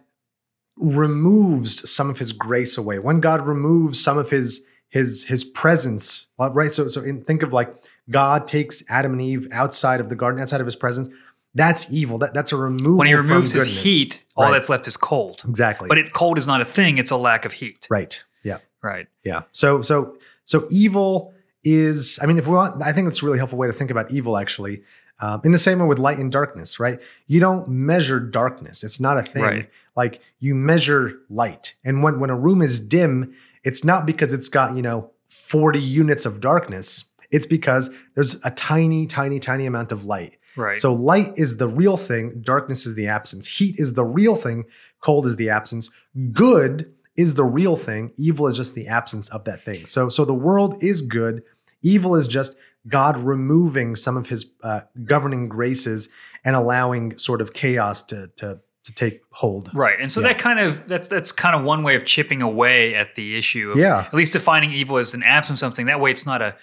removes 0.76 1.90
some 1.90 2.10
of 2.10 2.18
his 2.18 2.32
grace 2.32 2.76
away, 2.76 2.98
when 2.98 3.20
God 3.20 3.46
removes 3.46 4.02
some 4.02 4.18
of 4.18 4.30
his 4.30 4.64
his 4.88 5.24
his 5.24 5.44
presence, 5.44 6.26
right? 6.38 6.72
So 6.72 6.88
so 6.88 7.02
in, 7.02 7.22
think 7.22 7.42
of 7.42 7.52
like 7.52 7.72
God 8.10 8.48
takes 8.48 8.82
Adam 8.88 9.12
and 9.12 9.22
Eve 9.22 9.48
outside 9.52 10.00
of 10.00 10.08
the 10.08 10.16
garden, 10.16 10.40
outside 10.40 10.60
of 10.60 10.66
his 10.66 10.76
presence. 10.76 11.08
That's 11.54 11.92
evil. 11.92 12.18
That, 12.18 12.32
that's 12.34 12.52
a 12.52 12.56
removal. 12.56 12.98
When 12.98 13.08
he 13.08 13.14
removes 13.14 13.52
his 13.52 13.66
heat, 13.66 14.22
all 14.36 14.44
Right. 14.44 14.52
that's 14.52 14.68
left 14.68 14.86
is 14.86 14.96
cold. 14.96 15.40
exactly. 15.48 15.88
But 15.88 15.98
it, 15.98 16.12
cold 16.12 16.38
is 16.38 16.46
not 16.46 16.60
a 16.60 16.64
thing; 16.64 16.98
it's 16.98 17.10
a 17.10 17.16
lack 17.16 17.44
of 17.44 17.52
heat. 17.52 17.86
right. 17.90 18.22
Yeah. 18.42 18.58
Right. 18.82 19.08
Yeah. 19.24 19.42
So 19.52 19.82
so 19.82 20.14
so 20.44 20.66
evil 20.70 21.34
is. 21.64 22.18
I 22.22 22.26
mean, 22.26 22.38
if 22.38 22.46
we 22.46 22.54
want, 22.54 22.82
I 22.82 22.92
think 22.92 23.08
it's 23.08 23.22
a 23.22 23.26
really 23.26 23.38
helpful 23.38 23.58
way 23.58 23.66
to 23.66 23.72
think 23.72 23.90
about 23.90 24.10
evil. 24.12 24.38
Actually, 24.38 24.82
um, 25.20 25.40
in 25.44 25.52
the 25.52 25.58
same 25.58 25.78
way 25.80 25.86
with 25.86 25.98
light 25.98 26.18
and 26.18 26.32
darkness, 26.32 26.80
right? 26.80 27.02
You 27.26 27.40
don't 27.40 27.68
measure 27.68 28.18
darkness; 28.20 28.82
it's 28.84 29.00
not 29.00 29.18
a 29.18 29.22
thing. 29.22 29.42
Right. 29.42 29.70
Like 29.96 30.22
you 30.38 30.54
measure 30.54 31.18
light, 31.28 31.74
and 31.84 32.02
when 32.02 32.20
when 32.20 32.30
a 32.30 32.36
room 32.36 32.62
is 32.62 32.80
dim, 32.80 33.34
it's 33.64 33.84
not 33.84 34.06
because 34.06 34.32
it's 34.32 34.48
got 34.48 34.76
you 34.76 34.82
know 34.82 35.10
forty 35.28 35.80
units 35.80 36.24
of 36.24 36.40
darkness. 36.40 37.04
It's 37.30 37.46
because 37.46 37.90
there's 38.14 38.40
a 38.44 38.50
tiny, 38.52 39.06
tiny, 39.06 39.38
tiny 39.38 39.66
amount 39.66 39.92
of 39.92 40.04
light. 40.06 40.36
Right. 40.56 40.76
So 40.76 40.92
light 40.92 41.32
is 41.36 41.56
the 41.58 41.68
real 41.68 41.96
thing, 41.96 42.40
darkness 42.42 42.86
is 42.86 42.94
the 42.94 43.06
absence. 43.08 43.46
Heat 43.46 43.76
is 43.78 43.94
the 43.94 44.04
real 44.04 44.36
thing, 44.36 44.64
cold 45.00 45.26
is 45.26 45.36
the 45.36 45.50
absence. 45.50 45.90
Good 46.32 46.92
is 47.16 47.34
the 47.34 47.44
real 47.44 47.76
thing, 47.76 48.12
evil 48.16 48.46
is 48.46 48.56
just 48.56 48.74
the 48.74 48.88
absence 48.88 49.28
of 49.28 49.44
that 49.44 49.62
thing. 49.62 49.86
So 49.86 50.08
so 50.08 50.24
the 50.24 50.34
world 50.34 50.82
is 50.82 51.02
good, 51.02 51.42
evil 51.82 52.16
is 52.16 52.26
just 52.26 52.56
God 52.88 53.16
removing 53.18 53.94
some 53.94 54.16
of 54.16 54.28
his 54.28 54.46
uh, 54.62 54.80
governing 55.04 55.48
graces 55.48 56.08
and 56.44 56.56
allowing 56.56 57.16
sort 57.18 57.40
of 57.40 57.52
chaos 57.52 58.02
to 58.04 58.28
to 58.36 58.60
to 58.82 58.94
take 58.94 59.20
hold. 59.30 59.70
Right. 59.74 60.00
And 60.00 60.10
so 60.10 60.20
Yeah. 60.20 60.28
that 60.28 60.38
kind 60.38 60.58
of 60.58 60.88
that's 60.88 61.06
that's 61.08 61.32
kind 61.32 61.54
of 61.54 61.62
one 61.64 61.82
way 61.82 61.94
of 61.96 62.04
chipping 62.06 62.40
away 62.42 62.94
at 62.94 63.14
the 63.14 63.36
issue 63.36 63.70
of 63.72 63.76
Yeah. 63.78 64.00
at 64.06 64.14
least 64.14 64.32
defining 64.32 64.72
evil 64.72 64.96
as 64.96 65.12
an 65.12 65.22
absence 65.22 65.58
of 65.60 65.66
something. 65.66 65.86
That 65.86 66.00
way 66.00 66.10
it's 66.10 66.24
not 66.26 66.40
a 66.42 66.56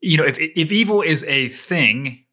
you 0.00 0.16
know, 0.16 0.24
if 0.24 0.38
if 0.38 0.72
evil 0.72 1.02
is 1.02 1.22
a 1.24 1.48
thing, 1.48 2.24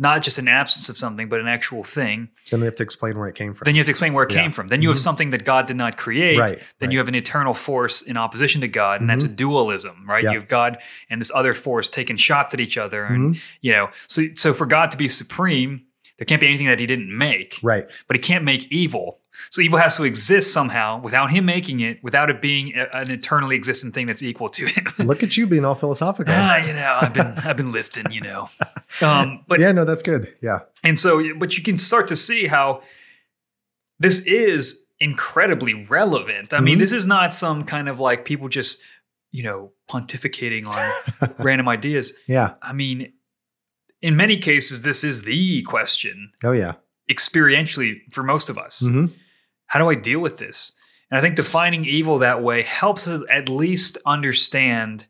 not 0.00 0.22
just 0.22 0.38
an 0.38 0.48
absence 0.48 0.88
of 0.88 0.96
something, 0.96 1.28
but 1.28 1.40
an 1.40 1.46
actual 1.46 1.84
thing, 1.84 2.28
Then 2.50 2.60
we 2.60 2.66
have 2.66 2.74
to 2.76 2.82
explain 2.82 3.18
where 3.18 3.28
it 3.28 3.34
came 3.34 3.52
from. 3.54 3.66
then 3.66 3.74
you 3.74 3.80
have 3.80 3.86
to 3.86 3.90
explain 3.90 4.14
where 4.14 4.24
it 4.24 4.32
Yeah. 4.32 4.40
came 4.42 4.50
from. 4.50 4.68
Then 4.68 4.80
you 4.80 4.88
have 4.88 4.96
Mhm. 4.96 5.02
something 5.02 5.30
that 5.30 5.44
God 5.44 5.66
did 5.66 5.76
not 5.76 5.98
create. 5.98 6.38
Right, 6.38 6.58
Then 6.78 6.88
right. 6.88 6.92
you 6.92 6.98
have 6.98 7.08
an 7.08 7.14
eternal 7.14 7.52
force 7.54 8.00
in 8.00 8.16
opposition 8.16 8.62
to 8.62 8.68
God, 8.68 9.02
and 9.02 9.08
that's 9.10 9.24
a 9.24 9.28
dualism, 9.28 10.04
right? 10.08 10.24
Yeah. 10.24 10.30
You 10.32 10.38
have 10.40 10.48
God 10.48 10.78
and 11.10 11.20
this 11.20 11.30
other 11.34 11.52
force 11.54 11.88
taking 11.90 12.16
shots 12.16 12.54
at 12.54 12.60
each 12.60 12.78
other, 12.78 13.04
and 13.04 13.34
Mhm. 13.34 13.40
you 13.60 13.72
know, 13.72 13.90
so 14.06 14.22
so 14.34 14.54
for 14.54 14.64
God 14.66 14.90
to 14.92 14.96
be 14.96 15.06
supreme, 15.06 15.82
there 16.20 16.26
can't 16.26 16.40
be 16.40 16.46
anything 16.46 16.66
that 16.66 16.78
He 16.78 16.84
didn't 16.86 17.16
make 17.16 17.58
Right. 17.62 17.86
but 18.06 18.14
he 18.14 18.20
can't 18.20 18.44
make 18.44 18.70
evil. 18.70 19.18
So 19.48 19.62
evil 19.62 19.78
has 19.78 19.96
to 19.96 20.02
exist 20.04 20.52
somehow 20.52 21.00
without 21.00 21.30
him 21.30 21.46
making 21.46 21.80
it, 21.80 22.02
without 22.04 22.28
it 22.28 22.42
being 22.42 22.76
a- 22.76 22.88
an 22.92 23.10
eternally 23.12 23.56
existent 23.56 23.94
thing 23.94 24.06
that's 24.06 24.22
equal 24.22 24.50
to 24.50 24.66
him. 24.66 24.86
Look 24.98 25.22
at 25.22 25.36
you 25.38 25.46
being 25.46 25.64
all 25.64 25.74
philosophical. 25.74 26.34
ah, 26.36 26.56
you 26.58 26.74
know, 26.74 26.98
I've 27.00 27.14
been 27.14 27.26
I've 27.44 27.56
been 27.56 27.72
lifting, 27.72 28.12
you 28.12 28.20
know. 28.20 28.48
Um, 29.02 29.44
but 29.48 29.60
yeah, 29.60 29.70
no, 29.72 29.84
that's 29.84 30.02
good. 30.02 30.34
Yeah. 30.42 30.58
and 30.84 30.98
so, 31.00 31.34
but 31.38 31.56
you 31.56 31.62
can 31.62 31.76
start 31.76 32.08
to 32.08 32.16
see 32.16 32.48
how 32.48 32.82
this 34.00 34.26
is 34.26 34.84
incredibly 34.98 35.74
relevant. 35.86 36.52
I 36.52 36.60
mean, 36.60 36.76
Mhm. 36.76 36.80
this 36.80 36.92
is 36.92 37.06
not 37.06 37.32
some 37.32 37.64
kind 37.64 37.88
of 37.88 38.00
like 38.00 38.24
people 38.24 38.48
just, 38.48 38.82
you 39.30 39.42
know, 39.44 39.72
pontificating 39.88 40.66
on 40.66 41.34
random 41.38 41.68
ideas. 41.68 42.14
Yeah. 42.26 42.54
I 42.60 42.72
mean, 42.72 43.12
in 44.02 44.16
many 44.16 44.38
cases, 44.38 44.82
this 44.82 45.04
is 45.04 45.22
the 45.22 45.62
question 45.62 46.32
Oh 46.42 46.52
yeah. 46.52 46.74
experientially 47.10 48.00
for 48.12 48.22
most 48.22 48.48
of 48.48 48.58
us. 48.58 48.80
hmm 48.80 49.06
how 49.66 49.78
do 49.78 49.88
I 49.88 49.94
deal 49.94 50.18
with 50.18 50.38
this? 50.38 50.72
And 51.12 51.18
I 51.18 51.20
think 51.22 51.36
defining 51.36 51.84
evil 51.84 52.18
that 52.18 52.42
way 52.42 52.64
helps 52.64 53.06
us 53.06 53.22
at 53.30 53.48
least 53.48 53.98
understand 54.04 55.06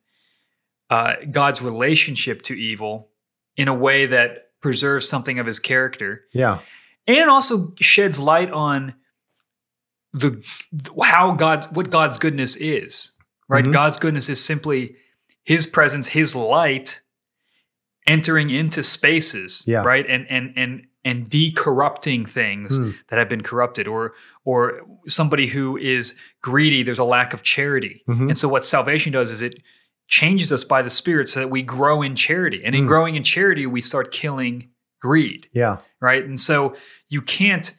uh, 0.90 1.14
God's 1.30 1.62
relationship 1.62 2.42
to 2.42 2.52
evil 2.54 3.08
in 3.56 3.68
a 3.68 3.74
way 3.74 4.04
that 4.04 4.48
preserves 4.60 5.08
something 5.08 5.38
of 5.38 5.46
his 5.46 5.58
character 5.58 6.24
Yeah. 6.34 6.58
and 7.06 7.30
also 7.30 7.72
sheds 7.80 8.18
light 8.18 8.50
on 8.50 8.94
the 10.12 10.44
how 11.02 11.32
God 11.32 11.74
what 11.74 11.88
God's 11.90 12.18
goodness 12.18 12.56
is. 12.56 13.12
Right? 13.48 13.64
Mhm. 13.64 13.72
God's 13.72 13.98
goodness 13.98 14.28
is 14.28 14.44
simply 14.44 14.96
his 15.44 15.64
presence, 15.66 16.08
his 16.08 16.36
light 16.36 16.99
entering 18.06 18.50
into 18.50 18.82
spaces, 18.82 19.64
Yeah. 19.66 19.82
right? 19.82 20.06
And 20.08 20.26
and 20.30 20.52
and 20.56 20.86
and 21.04 21.30
decorrupting 21.30 22.28
things 22.28 22.76
Hmm. 22.76 22.90
that 23.08 23.18
have 23.18 23.28
been 23.28 23.42
corrupted 23.42 23.88
or 23.88 24.12
or 24.44 24.82
somebody 25.08 25.46
who 25.46 25.76
is 25.78 26.14
greedy 26.42 26.82
there's 26.82 26.98
a 26.98 27.04
lack 27.04 27.32
of 27.32 27.42
charity 27.42 28.02
Mhm. 28.08 28.28
and 28.28 28.36
so 28.38 28.48
what 28.48 28.64
salvation 28.66 29.10
does 29.12 29.30
is 29.30 29.40
it 29.40 29.54
changes 30.08 30.52
us 30.52 30.62
by 30.64 30.82
the 30.82 30.90
spirit 30.90 31.28
so 31.30 31.40
that 31.40 31.48
we 31.48 31.62
grow 31.62 32.02
in 32.02 32.14
charity 32.16 32.62
and 32.64 32.74
in 32.74 32.82
Hmm. 32.82 32.86
growing 32.88 33.14
in 33.16 33.22
charity 33.22 33.64
we 33.64 33.80
start 33.80 34.12
killing 34.12 34.68
greed 35.00 35.48
Yeah. 35.52 35.78
right 36.02 36.22
and 36.22 36.38
so 36.38 36.74
you 37.08 37.22
can't 37.22 37.74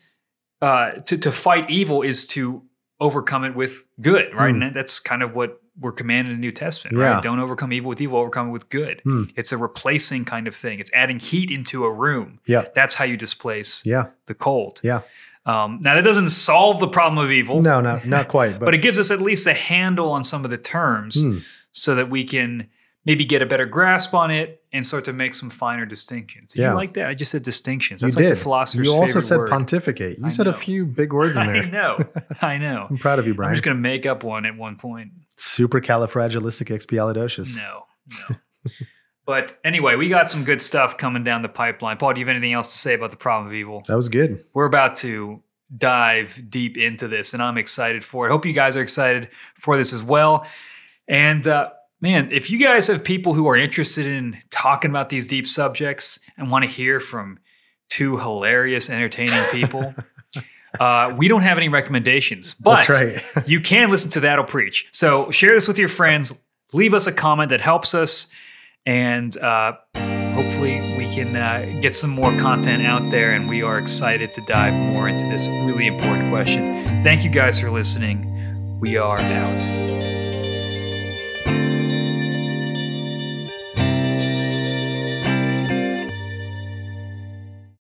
uh 0.62 0.92
to, 1.06 1.16
to 1.20 1.32
fight 1.32 1.70
evil 1.70 2.02
is 2.02 2.26
to 2.28 2.64
overcome 3.00 3.44
it 3.44 3.56
with 3.56 3.84
good 4.02 4.34
right 4.34 4.56
Hmm. 4.56 4.64
and 4.64 4.76
that's 4.76 5.00
kind 5.00 5.22
of 5.22 5.36
what 5.36 5.62
we're 5.80 5.92
commanded 5.92 6.34
in 6.34 6.40
the 6.40 6.42
new 6.42 6.52
testament 6.52 6.98
Yeah. 6.98 7.04
right 7.14 7.24
don't 7.24 7.40
overcome 7.40 7.72
evil 7.74 7.90
with 7.90 8.02
evil 8.02 8.20
overcome 8.20 8.50
it 8.50 8.52
with 8.52 8.70
good 8.70 9.02
Hmm. 9.04 9.24
it's 9.36 9.52
a 9.52 9.58
replacing 9.58 10.26
kind 10.26 10.48
of 10.48 10.56
thing 10.56 10.80
it's 10.80 10.92
adding 10.94 11.20
heat 11.20 11.50
into 11.52 11.86
a 11.86 11.92
room 11.92 12.40
Yeah. 12.46 12.66
that's 12.76 12.96
how 12.96 13.06
you 13.06 13.16
displace 13.18 13.82
Yeah. 13.86 14.08
the 14.26 14.34
cold 14.34 14.80
Yeah. 14.84 15.02
um, 15.46 15.80
now 15.82 15.96
that 15.96 16.04
doesn't 16.04 16.30
solve 16.30 16.80
the 16.80 16.88
problem 16.88 17.24
of 17.24 17.32
evil, 17.32 17.62
No, 17.62 17.82
no, 17.82 18.00
not 18.06 18.28
quite. 18.28 18.60
But, 18.60 18.66
but 18.66 18.76
it 18.76 18.82
gives 18.82 19.00
us 19.00 19.10
at 19.12 19.22
least 19.22 19.48
a 19.48 19.54
handle 19.54 20.12
on 20.12 20.24
some 20.24 20.44
of 20.46 20.52
the 20.52 20.58
terms 20.58 21.24
Hmm. 21.24 21.38
so 21.72 21.96
that 21.96 22.10
we 22.10 22.24
can 22.26 22.68
maybe 23.06 23.26
get 23.26 23.42
a 23.42 23.46
better 23.48 23.66
grasp 23.66 24.14
on 24.14 24.30
it 24.30 24.62
and 24.72 24.86
start 24.86 25.06
to 25.06 25.14
make 25.14 25.34
some 25.34 25.50
finer 25.50 25.86
distinctions. 25.88 26.54
Did 26.54 26.62
Yeah. 26.62 26.70
you 26.70 26.76
like 26.76 26.94
that? 26.94 27.08
I 27.08 27.16
just 27.16 27.32
said 27.32 27.42
distinctions. 27.44 28.02
you 28.04 28.08
That's 28.10 28.18
like 28.18 28.28
did. 28.28 28.32
the 28.38 28.40
philosopher's 28.40 28.86
you 28.86 28.94
also 28.94 29.20
said 29.20 29.40
word. 29.40 29.50
pontificate. 29.50 30.20
You 30.20 30.26
I 30.26 30.30
said 30.30 30.48
a 30.48 30.54
few 30.54 30.86
big 30.86 31.12
words 31.12 31.36
in 31.36 31.48
there. 31.52 31.64
I 31.64 31.70
know. 31.72 31.98
I 32.42 32.58
know. 32.60 32.88
I'm 32.92 32.98
proud 33.00 33.18
of 33.18 33.26
you, 33.26 33.34
Brian. 33.34 33.50
I'm 33.50 33.56
just 33.56 33.64
going 33.64 33.76
to 33.76 33.82
make 33.82 34.06
up 34.06 34.24
one 34.24 34.46
at 34.46 34.56
one 34.56 34.76
point. 34.76 35.12
Supercalifragilisticexpialidocious. 35.42 37.58
No, 37.58 37.84
no. 38.30 38.36
but 39.26 39.58
anyway, 39.64 39.96
we 39.96 40.10
got 40.10 40.30
some 40.30 40.44
good 40.44 40.62
stuff 40.62 40.98
coming 40.98 41.24
down 41.24 41.42
the 41.42 41.50
pipeline. 41.50 41.98
Paul, 41.98 42.14
do 42.14 42.20
you 42.20 42.26
have 42.26 42.36
anything 42.36 42.54
else 42.54 42.72
to 42.72 42.78
say 42.78 42.94
about 42.94 43.12
the 43.12 43.18
problem 43.18 43.48
of 43.48 43.54
evil? 43.54 43.84
That 43.88 43.96
was 43.96 44.10
good. 44.10 44.46
we're 44.54 44.66
about 44.66 44.96
to 44.98 45.42
dive 45.78 46.42
deep 46.50 46.78
into 46.78 47.08
this 47.08 47.34
and 47.34 47.42
i'm 47.42 47.58
excited 47.58 48.04
for 48.04 48.28
it 48.28 48.30
hope 48.30 48.46
you 48.46 48.52
guys 48.52 48.76
are 48.76 48.82
excited 48.82 49.30
for 49.58 49.78
this 49.78 49.94
as 49.94 50.04
well 50.04 50.46
and 51.08 51.48
uh, 51.48 51.70
man 52.02 52.30
if 52.30 52.52
you 52.52 52.60
guys 52.60 52.88
have 52.88 53.02
people 53.06 53.34
who 53.34 53.48
are 53.48 53.56
interested 53.56 54.06
in 54.06 54.38
talking 54.50 54.92
about 54.92 55.08
these 55.08 55.24
deep 55.24 55.48
subjects 55.48 56.20
and 56.36 56.52
want 56.52 56.66
to 56.66 56.70
hear 56.70 57.00
from 57.00 57.40
two 57.88 58.18
hilarious 58.18 58.90
entertaining 58.90 59.42
people 59.46 59.96
uh, 60.80 61.14
we 61.18 61.28
don't 61.28 61.42
have 61.42 61.58
any 61.58 61.70
recommendations 61.70 62.54
but 62.54 62.88
right. 62.90 63.24
you 63.48 63.60
can 63.60 63.90
listen 63.90 64.10
to 64.12 64.20
that'll 64.22 64.46
preach. 64.46 64.88
So 64.92 65.30
share 65.32 65.54
this 65.54 65.68
with 65.68 65.78
your 65.78 65.90
friends 65.90 66.34
leave 66.74 66.94
us 66.94 67.08
a 67.08 67.12
comment 67.12 67.50
that 67.50 67.62
helps 67.62 67.94
us 67.94 68.28
and 68.86 69.38
uh, 69.38 69.74
hopefully 70.34 70.80
we 70.98 71.14
can 71.14 71.36
uh, 71.36 71.80
get 71.82 71.96
some 71.96 72.10
more 72.10 72.36
content 72.40 72.86
out 72.86 73.12
there 73.12 73.34
and 73.34 73.48
we 73.48 73.62
are 73.62 73.78
excited 73.78 74.34
to 74.34 74.42
dive 74.48 74.74
more 74.74 75.08
into 75.08 75.26
this 75.28 75.48
really 75.48 75.88
important 75.88 76.30
question. 76.32 77.04
Thank 77.04 77.24
you 77.24 77.30
guys 77.30 77.60
for 77.60 77.70
listening. 77.70 78.80
We 78.80 78.98
are 78.98 79.20
out 79.20 79.91